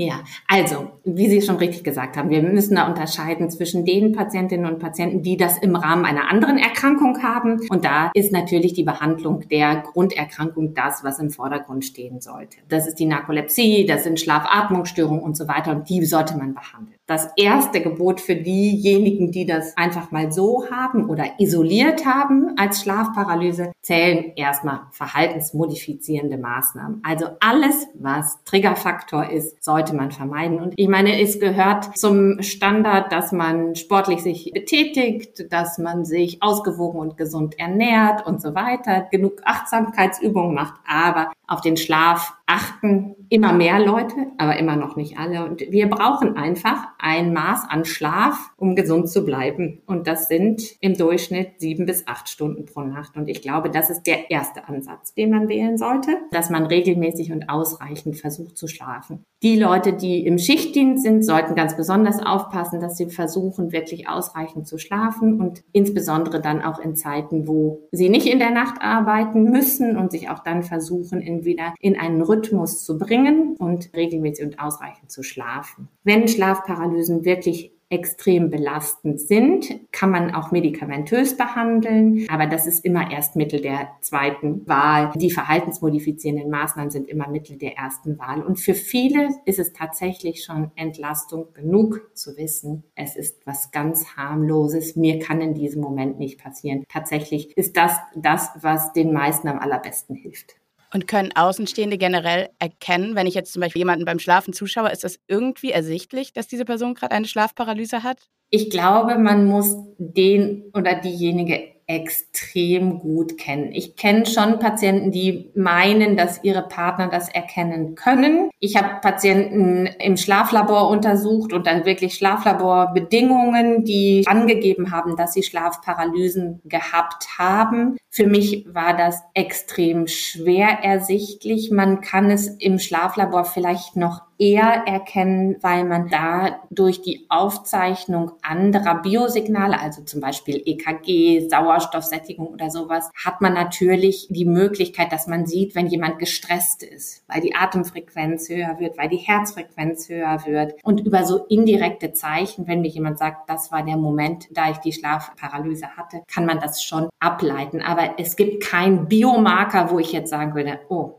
Ja, 0.00 0.22
also, 0.46 0.92
wie 1.02 1.28
Sie 1.28 1.42
schon 1.42 1.56
richtig 1.56 1.82
gesagt 1.82 2.16
haben, 2.16 2.30
wir 2.30 2.40
müssen 2.40 2.76
da 2.76 2.86
unterscheiden 2.86 3.50
zwischen 3.50 3.84
den 3.84 4.12
Patientinnen 4.12 4.72
und 4.72 4.78
Patienten, 4.78 5.22
die 5.22 5.36
das 5.36 5.58
im 5.58 5.74
Rahmen 5.74 6.04
einer 6.04 6.30
anderen 6.30 6.56
Erkrankung 6.56 7.20
haben. 7.20 7.66
Und 7.68 7.84
da 7.84 8.12
ist 8.14 8.30
natürlich 8.30 8.74
die 8.74 8.84
Behandlung 8.84 9.48
der 9.48 9.82
Grunderkrankung 9.82 10.72
das, 10.72 11.02
was 11.02 11.18
im 11.18 11.30
Vordergrund 11.30 11.84
stehen 11.84 12.20
sollte. 12.20 12.58
Das 12.68 12.86
ist 12.86 13.00
die 13.00 13.06
Narkolepsie, 13.06 13.86
das 13.86 14.04
sind 14.04 14.20
Schlafatmungsstörungen 14.20 15.20
und 15.20 15.36
so 15.36 15.48
weiter. 15.48 15.72
Und 15.72 15.88
die 15.88 16.04
sollte 16.04 16.38
man 16.38 16.54
behandeln. 16.54 16.97
Das 17.08 17.30
erste 17.36 17.80
Gebot 17.80 18.20
für 18.20 18.36
diejenigen, 18.36 19.32
die 19.32 19.46
das 19.46 19.74
einfach 19.78 20.10
mal 20.10 20.30
so 20.30 20.66
haben 20.70 21.08
oder 21.08 21.24
isoliert 21.38 22.04
haben 22.04 22.52
als 22.58 22.82
Schlafparalyse, 22.82 23.72
zählen 23.80 24.32
erstmal 24.36 24.80
verhaltensmodifizierende 24.92 26.36
Maßnahmen. 26.36 27.00
Also 27.02 27.28
alles, 27.40 27.86
was 27.94 28.44
Triggerfaktor 28.44 29.30
ist, 29.30 29.64
sollte 29.64 29.96
man 29.96 30.10
vermeiden. 30.10 30.60
Und 30.60 30.74
ich 30.76 30.88
meine, 30.88 31.18
es 31.18 31.40
gehört 31.40 31.96
zum 31.96 32.42
Standard, 32.42 33.10
dass 33.10 33.32
man 33.32 33.74
sportlich 33.74 34.22
sich 34.22 34.50
betätigt, 34.52 35.50
dass 35.50 35.78
man 35.78 36.04
sich 36.04 36.42
ausgewogen 36.42 37.00
und 37.00 37.16
gesund 37.16 37.58
ernährt 37.58 38.26
und 38.26 38.42
so 38.42 38.54
weiter, 38.54 39.06
genug 39.10 39.40
Achtsamkeitsübungen 39.46 40.54
macht. 40.54 40.74
Aber 40.86 41.32
auf 41.46 41.62
den 41.62 41.78
Schlaf 41.78 42.37
achten 42.48 43.14
immer 43.28 43.52
mehr 43.52 43.78
Leute, 43.78 44.14
aber 44.38 44.58
immer 44.58 44.76
noch 44.76 44.96
nicht 44.96 45.18
alle. 45.18 45.44
Und 45.44 45.60
wir 45.70 45.88
brauchen 45.88 46.36
einfach 46.36 46.88
ein 46.98 47.34
Maß 47.34 47.66
an 47.68 47.84
Schlaf, 47.84 48.50
um 48.56 48.74
gesund 48.74 49.10
zu 49.10 49.24
bleiben. 49.24 49.82
Und 49.86 50.06
das 50.06 50.28
sind 50.28 50.62
im 50.80 50.96
Durchschnitt 50.96 51.60
sieben 51.60 51.84
bis 51.84 52.06
acht 52.06 52.30
Stunden 52.30 52.64
pro 52.64 52.80
Nacht. 52.80 53.16
Und 53.16 53.28
ich 53.28 53.42
glaube, 53.42 53.70
das 53.70 53.90
ist 53.90 54.04
der 54.04 54.30
erste 54.30 54.66
Ansatz, 54.66 55.12
den 55.12 55.30
man 55.30 55.48
wählen 55.48 55.76
sollte, 55.76 56.16
dass 56.30 56.48
man 56.48 56.64
regelmäßig 56.64 57.30
und 57.32 57.50
ausreichend 57.50 58.16
versucht 58.16 58.56
zu 58.56 58.66
schlafen. 58.66 59.24
Die 59.42 59.58
Leute, 59.58 59.92
die 59.92 60.26
im 60.26 60.38
Schichtdienst 60.38 61.04
sind, 61.04 61.24
sollten 61.24 61.54
ganz 61.54 61.76
besonders 61.76 62.24
aufpassen, 62.24 62.80
dass 62.80 62.96
sie 62.96 63.10
versuchen, 63.10 63.72
wirklich 63.72 64.08
ausreichend 64.08 64.66
zu 64.66 64.78
schlafen 64.78 65.40
und 65.40 65.62
insbesondere 65.72 66.40
dann 66.40 66.62
auch 66.62 66.80
in 66.80 66.96
Zeiten, 66.96 67.46
wo 67.46 67.86
sie 67.92 68.08
nicht 68.08 68.26
in 68.26 68.38
der 68.38 68.50
Nacht 68.50 68.80
arbeiten 68.80 69.44
müssen 69.44 69.96
und 69.96 70.10
sich 70.10 70.30
auch 70.30 70.40
dann 70.40 70.62
versuchen, 70.62 71.20
entweder 71.20 71.74
in 71.78 71.96
einen 71.96 72.22
Rhythmus 72.22 72.37
zu 72.42 72.98
bringen 72.98 73.56
und 73.58 73.90
regelmäßig 73.94 74.44
und 74.44 74.60
ausreichend 74.60 75.10
zu 75.10 75.22
schlafen. 75.22 75.88
Wenn 76.04 76.28
Schlafparalysen 76.28 77.24
wirklich 77.24 77.72
extrem 77.90 78.50
belastend 78.50 79.20
sind, 79.20 79.80
kann 79.92 80.10
man 80.10 80.34
auch 80.34 80.50
medikamentös 80.50 81.36
behandeln, 81.36 82.26
aber 82.28 82.46
das 82.46 82.66
ist 82.66 82.84
immer 82.84 83.10
erst 83.10 83.34
Mittel 83.34 83.62
der 83.62 83.88
zweiten 84.02 84.66
Wahl. 84.68 85.12
Die 85.16 85.30
verhaltensmodifizierenden 85.30 86.50
Maßnahmen 86.50 86.90
sind 86.90 87.08
immer 87.08 87.28
Mittel 87.28 87.56
der 87.56 87.78
ersten 87.78 88.18
Wahl. 88.18 88.42
Und 88.42 88.60
für 88.60 88.74
viele 88.74 89.30
ist 89.46 89.58
es 89.58 89.72
tatsächlich 89.72 90.44
schon 90.44 90.70
Entlastung 90.76 91.46
genug 91.54 92.10
zu 92.14 92.36
wissen, 92.36 92.84
es 92.94 93.16
ist 93.16 93.46
was 93.46 93.70
ganz 93.70 94.16
harmloses, 94.16 94.96
mir 94.96 95.18
kann 95.18 95.40
in 95.40 95.54
diesem 95.54 95.80
Moment 95.80 96.18
nicht 96.18 96.38
passieren. 96.38 96.84
Tatsächlich 96.88 97.56
ist 97.56 97.76
das 97.76 97.92
das, 98.14 98.50
was 98.60 98.92
den 98.92 99.12
meisten 99.12 99.48
am 99.48 99.58
allerbesten 99.58 100.14
hilft. 100.14 100.56
Und 100.92 101.06
können 101.06 101.32
Außenstehende 101.34 101.98
generell 101.98 102.48
erkennen, 102.58 103.14
wenn 103.14 103.26
ich 103.26 103.34
jetzt 103.34 103.52
zum 103.52 103.60
Beispiel 103.60 103.80
jemanden 103.80 104.04
beim 104.04 104.18
Schlafen 104.18 104.52
zuschaue, 104.52 104.90
ist 104.90 105.04
das 105.04 105.18
irgendwie 105.26 105.70
ersichtlich, 105.70 106.32
dass 106.32 106.48
diese 106.48 106.64
Person 106.64 106.94
gerade 106.94 107.12
eine 107.12 107.26
Schlafparalyse 107.26 108.02
hat? 108.02 108.28
Ich 108.50 108.70
glaube, 108.70 109.18
man 109.18 109.44
muss 109.44 109.76
den 109.98 110.70
oder 110.72 110.94
diejenige 110.94 111.77
extrem 111.88 112.98
gut 112.98 113.38
kennen. 113.38 113.72
Ich 113.72 113.96
kenne 113.96 114.26
schon 114.26 114.58
Patienten, 114.58 115.10
die 115.10 115.50
meinen, 115.54 116.18
dass 116.18 116.44
ihre 116.44 116.62
Partner 116.62 117.08
das 117.08 117.30
erkennen 117.30 117.94
können. 117.94 118.50
Ich 118.60 118.76
habe 118.76 119.00
Patienten 119.00 119.86
im 119.98 120.18
Schlaflabor 120.18 120.90
untersucht 120.90 121.54
und 121.54 121.66
dann 121.66 121.86
wirklich 121.86 122.14
Schlaflaborbedingungen, 122.14 123.84
die 123.84 124.24
angegeben 124.26 124.92
haben, 124.92 125.16
dass 125.16 125.32
sie 125.32 125.42
Schlafparalysen 125.42 126.60
gehabt 126.66 127.38
haben. 127.38 127.96
Für 128.10 128.26
mich 128.26 128.66
war 128.68 128.94
das 128.94 129.22
extrem 129.32 130.08
schwer 130.08 130.80
ersichtlich. 130.82 131.70
Man 131.70 132.02
kann 132.02 132.30
es 132.30 132.48
im 132.48 132.78
Schlaflabor 132.78 133.44
vielleicht 133.44 133.96
noch 133.96 134.27
eher 134.38 134.84
erkennen, 134.86 135.56
weil 135.62 135.84
man 135.84 136.08
da 136.08 136.60
durch 136.70 137.02
die 137.02 137.26
Aufzeichnung 137.28 138.32
anderer 138.40 139.02
Biosignale, 139.02 139.80
also 139.80 140.02
zum 140.02 140.20
Beispiel 140.20 140.62
EKG, 140.64 141.48
Sauerstoffsättigung 141.48 142.46
oder 142.46 142.70
sowas, 142.70 143.10
hat 143.24 143.40
man 143.40 143.54
natürlich 143.54 144.28
die 144.30 144.44
Möglichkeit, 144.44 145.12
dass 145.12 145.26
man 145.26 145.46
sieht, 145.46 145.74
wenn 145.74 145.88
jemand 145.88 146.20
gestresst 146.20 146.84
ist, 146.84 147.24
weil 147.26 147.40
die 147.40 147.56
Atemfrequenz 147.56 148.48
höher 148.48 148.78
wird, 148.78 148.96
weil 148.96 149.08
die 149.08 149.16
Herzfrequenz 149.16 150.08
höher 150.08 150.44
wird. 150.46 150.74
Und 150.84 151.00
über 151.00 151.24
so 151.24 151.44
indirekte 151.46 152.12
Zeichen, 152.12 152.68
wenn 152.68 152.82
mir 152.82 152.88
jemand 152.88 153.18
sagt, 153.18 153.50
das 153.50 153.72
war 153.72 153.82
der 153.82 153.96
Moment, 153.96 154.48
da 154.52 154.70
ich 154.70 154.78
die 154.78 154.92
Schlafparalyse 154.92 155.96
hatte, 155.96 156.22
kann 156.32 156.46
man 156.46 156.60
das 156.60 156.82
schon 156.84 157.08
ableiten. 157.18 157.82
Aber 157.82 158.14
es 158.18 158.36
gibt 158.36 158.62
keinen 158.62 159.08
Biomarker, 159.08 159.90
wo 159.90 159.98
ich 159.98 160.12
jetzt 160.12 160.30
sagen 160.30 160.54
würde, 160.54 160.78
oh, 160.88 161.16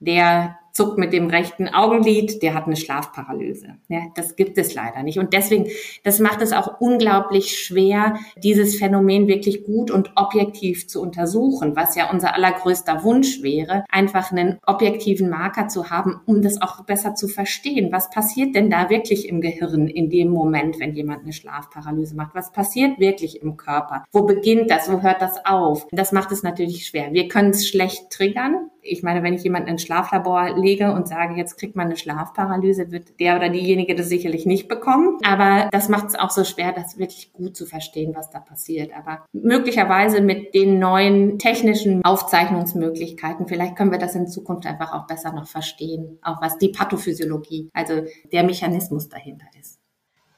der 0.00 0.57
zuckt 0.72 0.98
mit 0.98 1.12
dem 1.12 1.28
rechten 1.28 1.68
Augenlid, 1.68 2.42
der 2.42 2.54
hat 2.54 2.66
eine 2.66 2.76
Schlafparalyse. 2.76 3.76
Ja, 3.88 4.00
das 4.14 4.36
gibt 4.36 4.58
es 4.58 4.74
leider 4.74 5.02
nicht. 5.02 5.18
Und 5.18 5.32
deswegen, 5.32 5.66
das 6.04 6.20
macht 6.20 6.42
es 6.42 6.52
auch 6.52 6.80
unglaublich 6.80 7.58
schwer, 7.58 8.18
dieses 8.36 8.78
Phänomen 8.78 9.28
wirklich 9.28 9.64
gut 9.64 9.90
und 9.90 10.12
objektiv 10.16 10.88
zu 10.88 11.00
untersuchen, 11.00 11.76
was 11.76 11.96
ja 11.96 12.10
unser 12.10 12.34
allergrößter 12.34 13.02
Wunsch 13.04 13.42
wäre, 13.42 13.84
einfach 13.90 14.32
einen 14.32 14.58
objektiven 14.66 15.28
Marker 15.28 15.68
zu 15.68 15.90
haben, 15.90 16.20
um 16.26 16.42
das 16.42 16.60
auch 16.60 16.84
besser 16.84 17.14
zu 17.14 17.28
verstehen. 17.28 17.92
Was 17.92 18.10
passiert 18.10 18.54
denn 18.54 18.70
da 18.70 18.90
wirklich 18.90 19.28
im 19.28 19.40
Gehirn 19.40 19.88
in 19.88 20.10
dem 20.10 20.28
Moment, 20.28 20.78
wenn 20.78 20.94
jemand 20.94 21.22
eine 21.22 21.32
Schlafparalyse 21.32 22.14
macht? 22.14 22.34
Was 22.34 22.52
passiert 22.52 22.98
wirklich 22.98 23.42
im 23.42 23.56
Körper? 23.56 24.04
Wo 24.12 24.22
beginnt 24.22 24.70
das? 24.70 24.90
Wo 24.90 25.02
hört 25.02 25.22
das 25.22 25.44
auf? 25.44 25.86
Das 25.92 26.12
macht 26.12 26.32
es 26.32 26.42
natürlich 26.42 26.86
schwer. 26.86 27.12
Wir 27.12 27.28
können 27.28 27.50
es 27.50 27.68
schlecht 27.68 28.10
triggern 28.10 28.70
ich 28.82 29.02
meine, 29.02 29.22
wenn 29.22 29.34
ich 29.34 29.42
jemanden 29.42 29.68
ins 29.68 29.82
Schlaflabor 29.82 30.56
lege 30.58 30.92
und 30.92 31.08
sage, 31.08 31.34
jetzt 31.34 31.58
kriegt 31.58 31.76
man 31.76 31.86
eine 31.86 31.96
Schlafparalyse, 31.96 32.90
wird 32.90 33.20
der 33.20 33.36
oder 33.36 33.48
diejenige 33.48 33.94
das 33.94 34.08
sicherlich 34.08 34.46
nicht 34.46 34.68
bekommen. 34.68 35.18
Aber 35.24 35.68
das 35.72 35.88
macht 35.88 36.08
es 36.08 36.14
auch 36.14 36.30
so 36.30 36.44
schwer, 36.44 36.72
das 36.72 36.98
wirklich 36.98 37.32
gut 37.32 37.56
zu 37.56 37.66
verstehen, 37.66 38.14
was 38.14 38.30
da 38.30 38.40
passiert. 38.40 38.92
Aber 38.96 39.24
möglicherweise 39.32 40.20
mit 40.20 40.54
den 40.54 40.78
neuen 40.78 41.38
technischen 41.38 42.04
Aufzeichnungsmöglichkeiten, 42.04 43.48
vielleicht 43.48 43.76
können 43.76 43.92
wir 43.92 43.98
das 43.98 44.14
in 44.14 44.26
Zukunft 44.26 44.66
einfach 44.66 44.92
auch 44.92 45.06
besser 45.06 45.32
noch 45.32 45.46
verstehen, 45.46 46.18
auch 46.22 46.40
was 46.40 46.58
die 46.58 46.68
Pathophysiologie, 46.68 47.70
also 47.72 48.02
der 48.32 48.42
Mechanismus 48.44 49.08
dahinter 49.08 49.46
ist. 49.58 49.78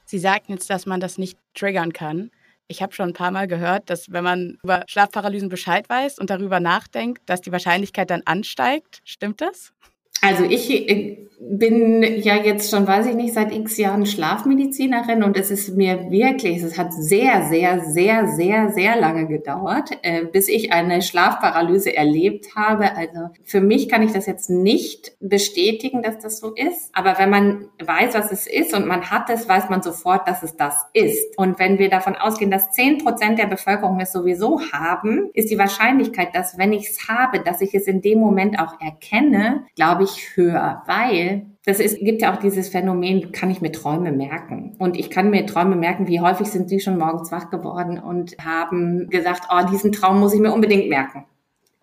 Sie 0.05 0.19
sagten 0.19 0.51
jetzt, 0.51 0.69
dass 0.69 0.85
man 0.85 0.99
das 0.99 1.17
nicht 1.17 1.37
triggern 1.53 1.93
kann. 1.93 2.31
Ich 2.71 2.81
habe 2.81 2.93
schon 2.93 3.09
ein 3.09 3.13
paar 3.13 3.31
Mal 3.31 3.47
gehört, 3.47 3.89
dass 3.89 4.13
wenn 4.13 4.23
man 4.23 4.57
über 4.63 4.85
Schlafparalysen 4.87 5.49
Bescheid 5.49 5.89
weiß 5.89 6.19
und 6.19 6.29
darüber 6.29 6.61
nachdenkt, 6.61 7.21
dass 7.25 7.41
die 7.41 7.51
Wahrscheinlichkeit 7.51 8.09
dann 8.09 8.21
ansteigt. 8.23 9.01
Stimmt 9.03 9.41
das? 9.41 9.73
Also 10.21 10.43
ich 10.43 10.69
äh, 10.69 11.21
bin 11.43 12.03
ja 12.03 12.35
jetzt 12.35 12.69
schon, 12.69 12.87
weiß 12.87 13.07
ich 13.07 13.15
nicht, 13.15 13.33
seit 13.33 13.51
x 13.53 13.77
Jahren 13.77 14.05
Schlafmedizinerin 14.05 15.23
und 15.23 15.35
es 15.35 15.49
ist 15.49 15.75
mir 15.75 16.11
wirklich, 16.11 16.61
es 16.61 16.77
hat 16.77 16.93
sehr, 16.93 17.47
sehr, 17.47 17.83
sehr, 17.83 18.27
sehr, 18.27 18.69
sehr 18.69 18.95
lange 18.95 19.27
gedauert, 19.27 19.89
äh, 20.03 20.25
bis 20.25 20.47
ich 20.47 20.71
eine 20.71 21.01
Schlafparalyse 21.01 21.95
erlebt 21.95 22.55
habe. 22.55 22.95
Also 22.95 23.29
für 23.43 23.59
mich 23.59 23.89
kann 23.89 24.03
ich 24.03 24.11
das 24.11 24.27
jetzt 24.27 24.51
nicht 24.51 25.13
bestätigen, 25.19 26.03
dass 26.03 26.19
das 26.19 26.39
so 26.39 26.53
ist. 26.53 26.91
Aber 26.93 27.17
wenn 27.17 27.31
man 27.31 27.69
weiß, 27.83 28.13
was 28.13 28.31
es 28.31 28.45
ist 28.45 28.75
und 28.75 28.85
man 28.85 29.09
hat 29.09 29.29
es, 29.31 29.49
weiß 29.49 29.69
man 29.69 29.81
sofort, 29.81 30.27
dass 30.27 30.43
es 30.43 30.55
das 30.55 30.75
ist. 30.93 31.37
Und 31.37 31.57
wenn 31.57 31.79
wir 31.79 31.89
davon 31.89 32.15
ausgehen, 32.15 32.51
dass 32.51 32.71
zehn 32.71 32.99
Prozent 32.99 33.39
der 33.39 33.47
Bevölkerung 33.47 33.99
es 33.99 34.11
sowieso 34.11 34.61
haben, 34.71 35.31
ist 35.33 35.49
die 35.49 35.57
Wahrscheinlichkeit, 35.57 36.35
dass 36.35 36.59
wenn 36.59 36.71
ich 36.71 36.89
es 36.89 37.07
habe, 37.09 37.39
dass 37.39 37.61
ich 37.61 37.73
es 37.73 37.87
in 37.87 38.01
dem 38.01 38.19
Moment 38.19 38.59
auch 38.59 38.79
erkenne, 38.79 39.65
glaube 39.75 40.03
ich, 40.03 40.10
höher, 40.17 40.83
weil 40.85 41.45
das 41.65 41.79
ist, 41.79 41.99
gibt 41.99 42.21
ja 42.23 42.33
auch 42.33 42.37
dieses 42.37 42.69
Phänomen, 42.69 43.31
kann 43.31 43.51
ich 43.51 43.61
mir 43.61 43.71
Träume 43.71 44.11
merken. 44.11 44.75
Und 44.79 44.97
ich 44.97 45.11
kann 45.11 45.29
mir 45.29 45.45
Träume 45.45 45.75
merken, 45.75 46.07
wie 46.07 46.19
häufig 46.19 46.47
sind 46.47 46.69
Sie 46.69 46.79
schon 46.79 46.97
morgens 46.97 47.31
wach 47.31 47.51
geworden 47.51 47.99
und 47.99 48.35
haben 48.43 49.07
gesagt, 49.09 49.47
oh, 49.51 49.69
diesen 49.71 49.91
Traum 49.91 50.19
muss 50.19 50.33
ich 50.33 50.39
mir 50.39 50.53
unbedingt 50.53 50.89
merken. 50.89 51.25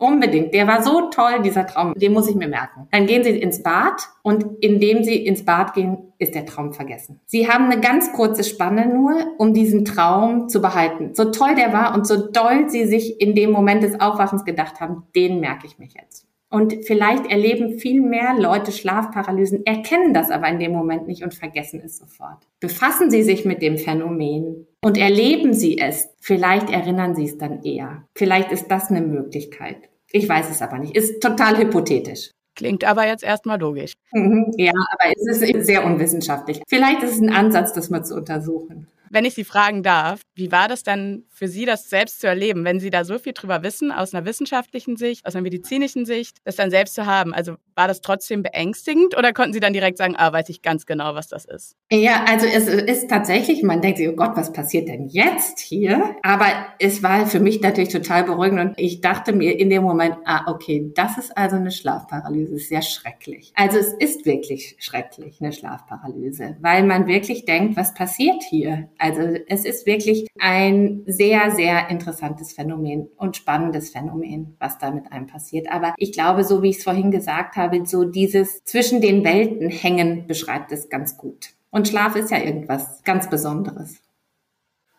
Unbedingt. 0.01 0.55
Der 0.55 0.69
war 0.69 0.85
so 0.85 1.11
toll, 1.11 1.43
dieser 1.43 1.67
Traum. 1.67 1.93
Den 1.95 2.13
muss 2.13 2.29
ich 2.29 2.37
mir 2.37 2.47
merken. 2.47 2.87
Dann 2.93 3.07
gehen 3.07 3.25
Sie 3.25 3.31
ins 3.31 3.65
Bad 3.65 4.09
und 4.23 4.47
indem 4.61 5.03
Sie 5.03 5.27
ins 5.27 5.45
Bad 5.45 5.75
gehen, 5.75 6.13
ist 6.19 6.37
der 6.37 6.47
Traum 6.47 6.73
vergessen. 6.73 7.21
Sie 7.27 7.49
haben 7.49 7.65
eine 7.65 7.81
ganz 7.81 8.13
kurze 8.13 8.45
Spanne 8.45 8.87
nur, 8.87 9.17
um 9.39 9.55
diesen 9.55 9.85
Traum 9.85 10.49
zu 10.49 10.61
behalten. 10.61 11.15
So 11.15 11.33
toll 11.33 11.57
der 11.57 11.73
war 11.73 11.95
und 11.95 12.07
so 12.07 12.31
doll 12.31 12.69
Sie 12.69 12.87
sich 12.87 13.21
in 13.21 13.35
dem 13.35 13.51
Moment 13.51 13.83
des 13.83 14.01
Aufwachens 14.01 14.45
gedacht 14.45 14.81
haben, 14.81 15.03
den 15.17 15.41
merke 15.41 15.67
ich 15.67 15.81
mich 15.81 15.95
jetzt. 15.95 16.28
Und 16.51 16.87
vielleicht 16.87 17.31
erleben 17.31 17.79
viel 17.79 18.01
mehr 18.01 18.35
Leute 18.39 18.73
Schlafparalysen, 18.73 19.67
erkennen 19.67 20.15
das 20.15 20.31
aber 20.31 20.49
in 20.49 20.59
dem 20.59 20.73
Moment 20.73 21.07
nicht 21.07 21.23
und 21.23 21.35
vergessen 21.35 21.83
es 21.85 21.99
sofort. 21.99 22.39
Befassen 22.61 23.11
Sie 23.11 23.23
sich 23.23 23.45
mit 23.45 23.61
dem 23.61 23.77
Phänomen 23.77 24.67
und 24.83 24.97
erleben 24.97 25.53
Sie 25.53 25.79
es. 25.79 26.09
Vielleicht 26.21 26.71
erinnern 26.71 27.15
Sie 27.15 27.25
es 27.25 27.37
dann 27.37 27.63
eher. 27.63 28.05
Vielleicht 28.15 28.51
ist 28.51 28.69
das 28.69 28.91
eine 28.91 29.03
Möglichkeit. 29.03 29.91
Ich 30.11 30.27
weiß 30.27 30.51
es 30.51 30.63
aber 30.63 30.79
nicht. 30.79 30.97
Ist 30.97 31.23
total 31.23 31.59
hypothetisch. 31.59 32.31
Klingt 32.55 32.83
aber 32.83 33.07
jetzt 33.07 33.23
erstmal 33.23 33.61
logisch. 33.61 33.95
Mhm, 34.13 34.53
ja, 34.57 34.73
aber 34.73 35.13
es 35.15 35.43
ist 35.43 35.67
sehr 35.67 35.85
unwissenschaftlich. 35.85 36.61
Vielleicht 36.67 37.03
ist 37.05 37.13
es 37.13 37.21
ein 37.21 37.31
Ansatz, 37.31 37.73
das 37.73 37.89
mal 37.89 38.03
zu 38.03 38.17
untersuchen. 38.17 38.89
Wenn 39.11 39.25
ich 39.25 39.35
Sie 39.35 39.45
fragen 39.45 39.83
darf, 39.83 40.21
wie 40.35 40.53
war 40.53 40.69
das 40.69 40.83
dann 40.83 41.25
für 41.29 41.49
Sie, 41.49 41.65
das 41.65 41.89
selbst 41.89 42.21
zu 42.21 42.27
erleben, 42.27 42.65
wenn 42.65 42.81
Sie 42.81 42.91
da 42.91 43.05
so 43.05 43.19
viel 43.19 43.33
drüber 43.33 43.63
wissen, 43.63 43.91
aus 43.93 44.15
einer 44.15 44.27
wissenschaftlichen 44.27 44.97
Sicht, 44.97 45.27
aus 45.27 45.35
einer 45.35 45.43
medizinischen 45.43 46.07
Sicht, 46.07 46.39
das 46.45 46.57
dann 46.57 46.71
selbst 46.71 46.95
zu 46.95 47.07
haben? 47.07 47.35
Also 47.35 47.57
war 47.75 47.89
das 47.89 48.01
trotzdem 48.01 48.43
beängstigend 48.43 49.17
oder 49.17 49.33
konnten 49.33 49.53
Sie 49.53 49.61
dann 49.61 49.73
direkt 49.73 49.99
sagen, 49.99 50.15
ah, 50.17 50.33
weiß 50.33 50.49
ich 50.49 50.63
ganz 50.63 50.87
genau, 50.87 51.15
was 51.15 51.29
das 51.29 51.45
ist? 51.45 51.77
Ja, 51.91 52.25
also 52.29 52.47
es 52.47 52.69
ist 52.69 53.09
tatsächlich, 53.09 53.63
man 53.63 53.81
denkt 53.81 53.99
sich, 53.99 54.09
oh 54.09 54.17
Gott, 54.17 54.33
was 54.35 54.53
passiert 54.53 54.89
denn 54.89 55.09
jetzt 55.09 55.61
hier? 55.61 56.17
Aber 56.23 56.47
es 56.79 57.03
war 57.03 57.27
für 57.27 57.41
mich 57.41 57.61
natürlich 57.61 57.91
total 57.91 58.25
beruhigend 58.25 58.61
und 58.61 58.75
ich 58.77 59.01
dachte 59.01 59.33
mir 59.33 59.59
in 59.59 59.71
dem 59.71 59.83
Moment, 59.83 60.17
ah, 60.25 60.45
okay, 60.49 60.91
das 60.95 61.19
ist 61.19 61.37
also 61.37 61.57
eine 61.57 61.71
Schlafparalyse, 61.71 62.59
sehr 62.59 62.83
schrecklich. 62.83 63.53
Also 63.55 63.79
es 63.79 63.93
ist 63.93 64.27
wirklich 64.27 64.77
schrecklich, 64.79 65.41
eine 65.41 65.53
Schlafparalyse, 65.53 66.57
weil 66.61 66.85
man 66.85 67.07
wirklich 67.07 67.45
denkt, 67.45 67.77
was 67.77 67.95
passiert 67.95 68.43
hier? 68.43 68.89
Also 68.99 69.21
es 69.47 69.65
ist 69.65 69.87
wirklich 69.87 70.27
ein 70.39 71.03
sehr, 71.07 71.51
sehr 71.53 71.89
interessantes 71.89 72.53
Phänomen 72.53 73.09
und 73.17 73.37
spannendes 73.37 73.91
Phänomen, 73.91 74.57
was 74.59 74.79
da 74.79 74.91
mit 74.91 75.13
einem 75.13 75.27
passiert. 75.27 75.71
Aber 75.71 75.95
ich 75.97 76.13
glaube, 76.13 76.45
so 76.45 76.63
wie 76.63 76.71
ich 76.71 76.79
es 76.79 76.85
vorhin 76.85 77.11
gesagt 77.11 77.57
habe, 77.57 77.87
so 77.87 78.05
dieses 78.05 78.65
zwischen 78.65 79.01
den 79.01 79.25
Welten 79.25 79.71
hängen 79.71 80.27
beschreibt 80.27 80.73
es 80.73 80.89
ganz 80.89 81.17
gut. 81.17 81.51
Und 81.71 81.89
Schlaf 81.89 82.17
ist 82.17 82.31
ja 82.31 82.39
irgendwas 82.39 83.03
ganz 83.05 83.31
Besonderes. 83.31 84.01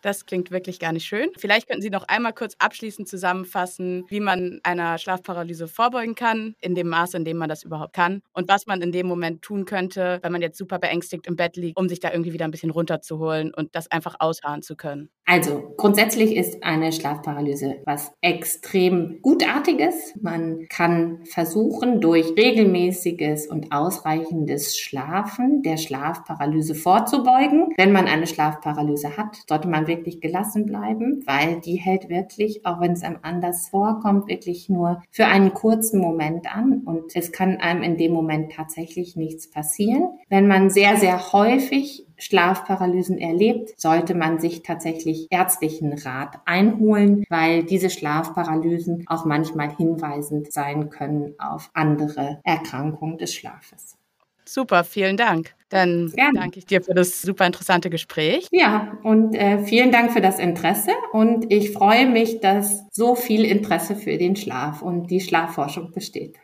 Das 0.02 0.26
klingt 0.26 0.50
wirklich 0.50 0.78
gar 0.80 0.92
nicht 0.92 1.06
schön. 1.06 1.30
Vielleicht 1.36 1.68
könnten 1.68 1.82
Sie 1.82 1.90
noch 1.90 2.04
einmal 2.08 2.32
kurz 2.32 2.54
abschließend 2.58 3.08
zusammenfassen, 3.08 4.04
wie 4.08 4.20
man 4.20 4.60
einer 4.62 4.98
Schlafparalyse 4.98 5.68
vorbeugen 5.68 6.14
kann, 6.14 6.54
in 6.60 6.74
dem 6.74 6.88
Maße, 6.88 7.16
in 7.16 7.24
dem 7.24 7.36
man 7.36 7.48
das 7.48 7.62
überhaupt 7.62 7.92
kann 7.92 8.22
und 8.32 8.48
was 8.48 8.66
man 8.66 8.82
in 8.82 8.92
dem 8.92 9.06
Moment 9.06 9.42
tun 9.42 9.64
könnte, 9.64 10.18
wenn 10.22 10.32
man 10.32 10.42
jetzt 10.42 10.58
super 10.58 10.78
beängstigt 10.78 11.26
im 11.26 11.36
Bett 11.36 11.56
liegt, 11.56 11.78
um 11.78 11.88
sich 11.88 12.00
da 12.00 12.10
irgendwie 12.12 12.32
wieder 12.32 12.44
ein 12.44 12.50
bisschen 12.50 12.70
runterzuholen 12.70 13.52
und 13.54 13.74
das 13.74 13.90
einfach 13.90 14.16
ausharren 14.18 14.62
zu 14.62 14.76
können. 14.76 15.10
Also 15.26 15.74
grundsätzlich 15.76 16.34
ist 16.34 16.64
eine 16.64 16.90
Schlafparalyse 16.92 17.76
was 17.84 18.12
extrem 18.20 19.20
Gutartiges. 19.22 20.14
Man 20.20 20.66
kann 20.68 21.24
versuchen, 21.24 22.00
durch 22.00 22.34
regelmäßiges 22.36 23.46
und 23.46 23.70
ausreichendes 23.70 24.76
Schlafen 24.76 25.62
der 25.62 25.76
Schlafparalyse 25.76 26.74
vorzubeugen. 26.74 27.72
Wenn 27.76 27.92
man 27.92 28.08
eine 28.08 28.26
Schlafparalyse 28.26 29.16
hat, 29.16 29.36
sollte 29.48 29.68
man 29.68 29.86
wirklich 29.90 30.22
gelassen 30.22 30.64
bleiben, 30.64 31.22
weil 31.26 31.60
die 31.60 31.76
hält 31.76 32.08
wirklich, 32.08 32.64
auch 32.64 32.80
wenn 32.80 32.92
es 32.92 33.02
einem 33.02 33.18
anders 33.20 33.68
vorkommt, 33.68 34.28
wirklich 34.28 34.70
nur 34.70 35.02
für 35.10 35.26
einen 35.26 35.52
kurzen 35.52 36.00
Moment 36.00 36.54
an 36.54 36.80
und 36.86 37.14
es 37.14 37.32
kann 37.32 37.58
einem 37.58 37.82
in 37.82 37.98
dem 37.98 38.12
Moment 38.12 38.52
tatsächlich 38.52 39.16
nichts 39.16 39.50
passieren. 39.50 40.08
Wenn 40.30 40.46
man 40.46 40.70
sehr, 40.70 40.96
sehr 40.96 41.32
häufig 41.32 42.06
Schlafparalysen 42.16 43.18
erlebt, 43.18 43.78
sollte 43.80 44.14
man 44.14 44.38
sich 44.38 44.62
tatsächlich 44.62 45.26
ärztlichen 45.30 45.92
Rat 45.94 46.40
einholen, 46.44 47.24
weil 47.28 47.64
diese 47.64 47.90
Schlafparalysen 47.90 49.04
auch 49.06 49.24
manchmal 49.24 49.74
hinweisend 49.74 50.52
sein 50.52 50.90
können 50.90 51.34
auf 51.38 51.70
andere 51.74 52.40
Erkrankungen 52.44 53.18
des 53.18 53.34
Schlafes. 53.34 53.99
Super, 54.44 54.84
vielen 54.84 55.16
Dank. 55.16 55.54
Dann 55.68 56.10
Gerne. 56.10 56.40
danke 56.40 56.58
ich 56.58 56.66
dir 56.66 56.82
für 56.82 56.94
das 56.94 57.22
super 57.22 57.46
interessante 57.46 57.90
Gespräch. 57.90 58.48
Ja, 58.50 58.98
und 59.04 59.34
äh, 59.34 59.62
vielen 59.64 59.92
Dank 59.92 60.12
für 60.12 60.20
das 60.20 60.40
Interesse. 60.40 60.90
Und 61.12 61.50
ich 61.52 61.72
freue 61.72 62.06
mich, 62.06 62.40
dass 62.40 62.84
so 62.90 63.14
viel 63.14 63.44
Interesse 63.44 63.94
für 63.94 64.18
den 64.18 64.34
Schlaf 64.34 64.82
und 64.82 65.06
die 65.10 65.20
Schlafforschung 65.20 65.92
besteht. 65.92 66.36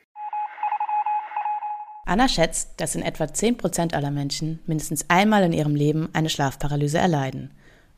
Anna 2.04 2.28
schätzt, 2.28 2.74
dass 2.80 2.94
in 2.94 3.02
etwa 3.02 3.26
10 3.26 3.56
Prozent 3.56 3.94
aller 3.94 4.12
Menschen 4.12 4.60
mindestens 4.66 5.06
einmal 5.08 5.42
in 5.42 5.52
ihrem 5.52 5.74
Leben 5.74 6.08
eine 6.12 6.28
Schlafparalyse 6.28 6.98
erleiden. 6.98 7.50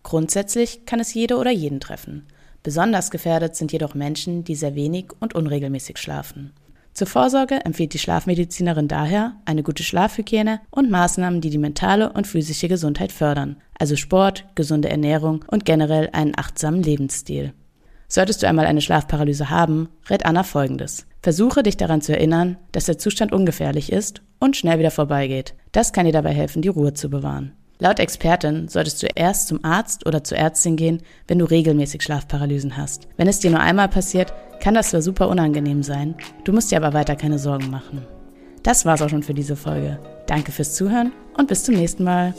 Grundsätzlich 0.03 0.87
kann 0.87 0.99
es 0.99 1.13
jede 1.13 1.37
oder 1.37 1.51
jeden 1.51 1.79
treffen. 1.79 2.27
Besonders 2.63 3.11
gefährdet 3.11 3.55
sind 3.55 3.71
jedoch 3.71 3.95
Menschen, 3.95 4.45
die 4.45 4.55
sehr 4.55 4.75
wenig 4.75 5.11
und 5.21 5.35
unregelmäßig 5.35 5.99
schlafen. 5.99 6.55
Zur 6.99 7.07
Vorsorge 7.07 7.65
empfiehlt 7.65 7.95
die 7.95 8.01
Schlafmedizinerin 8.01 8.89
daher 8.89 9.37
eine 9.45 9.63
gute 9.63 9.85
Schlafhygiene 9.85 10.59
und 10.69 10.91
Maßnahmen, 10.91 11.41
die 11.41 11.49
die 11.49 11.57
mentale 11.57 12.13
und 12.13 12.27
physische 12.27 12.67
Gesundheit 12.67 13.13
fördern, 13.13 13.63
also 13.79 13.95
Sport, 13.95 14.47
gesunde 14.57 14.89
Ernährung 14.89 15.45
und 15.47 15.65
generell 15.65 16.11
einen 16.13 16.37
achtsamen 16.37 16.83
Lebensstil. 16.83 17.53
Solltest 18.09 18.43
du 18.43 18.49
einmal 18.49 18.67
eine 18.67 18.81
Schlafparalyse 18.81 19.49
haben, 19.49 19.91
rät 20.11 20.27
Anna 20.27 20.43
folgendes. 20.43 21.07
Versuche 21.23 21.63
dich 21.63 21.77
daran 21.77 22.01
zu 22.01 22.17
erinnern, 22.17 22.57
dass 22.73 22.87
der 22.87 22.99
Zustand 22.99 23.31
ungefährlich 23.31 23.93
ist 23.93 24.23
und 24.41 24.57
schnell 24.57 24.81
wieder 24.81 24.91
vorbeigeht. 24.91 25.55
Das 25.71 25.93
kann 25.93 26.05
dir 26.05 26.13
dabei 26.13 26.33
helfen, 26.33 26.63
die 26.63 26.69
Ruhe 26.69 26.95
zu 26.95 27.09
bewahren. 27.11 27.53
Laut 27.81 28.01
Expertin 28.01 28.67
solltest 28.69 29.03
du 29.03 29.07
erst 29.15 29.49
zum 29.49 29.65
Arzt 29.65 30.05
oder 30.07 30.25
zur 30.25 30.37
Ärztin 30.37 30.77
gehen, 30.77 31.01
wenn 31.29 31.39
du 31.39 31.45
regelmäßig 31.45 32.03
Schlafparalysen 32.03 32.77
hast. 32.77 33.07
Wenn 33.17 33.29
es 33.29 33.39
dir 33.39 33.51
nur 33.51 33.61
einmal 33.61 33.89
passiert, 33.89 34.33
kann 34.61 34.75
das 34.75 34.91
zwar 34.91 35.03
super 35.03 35.29
unangenehm 35.29 35.85
sein, 35.85 36.17
du 36.45 36.53
musst 36.53 36.73
dir 36.73 36.77
aber 36.77 36.93
weiter 36.93 37.15
keine 37.15 37.39
Sorgen 37.39 37.71
machen. 37.71 38.05
Das 38.65 38.85
war's 38.85 39.01
auch 39.03 39.09
schon 39.09 39.23
für 39.23 39.35
diese 39.35 39.55
Folge. 39.55 40.01
Danke 40.27 40.51
fürs 40.51 40.75
Zuhören 40.75 41.13
und 41.37 41.47
bis 41.47 41.63
zum 41.63 41.77
nächsten 41.77 42.03
Mal. 42.03 42.35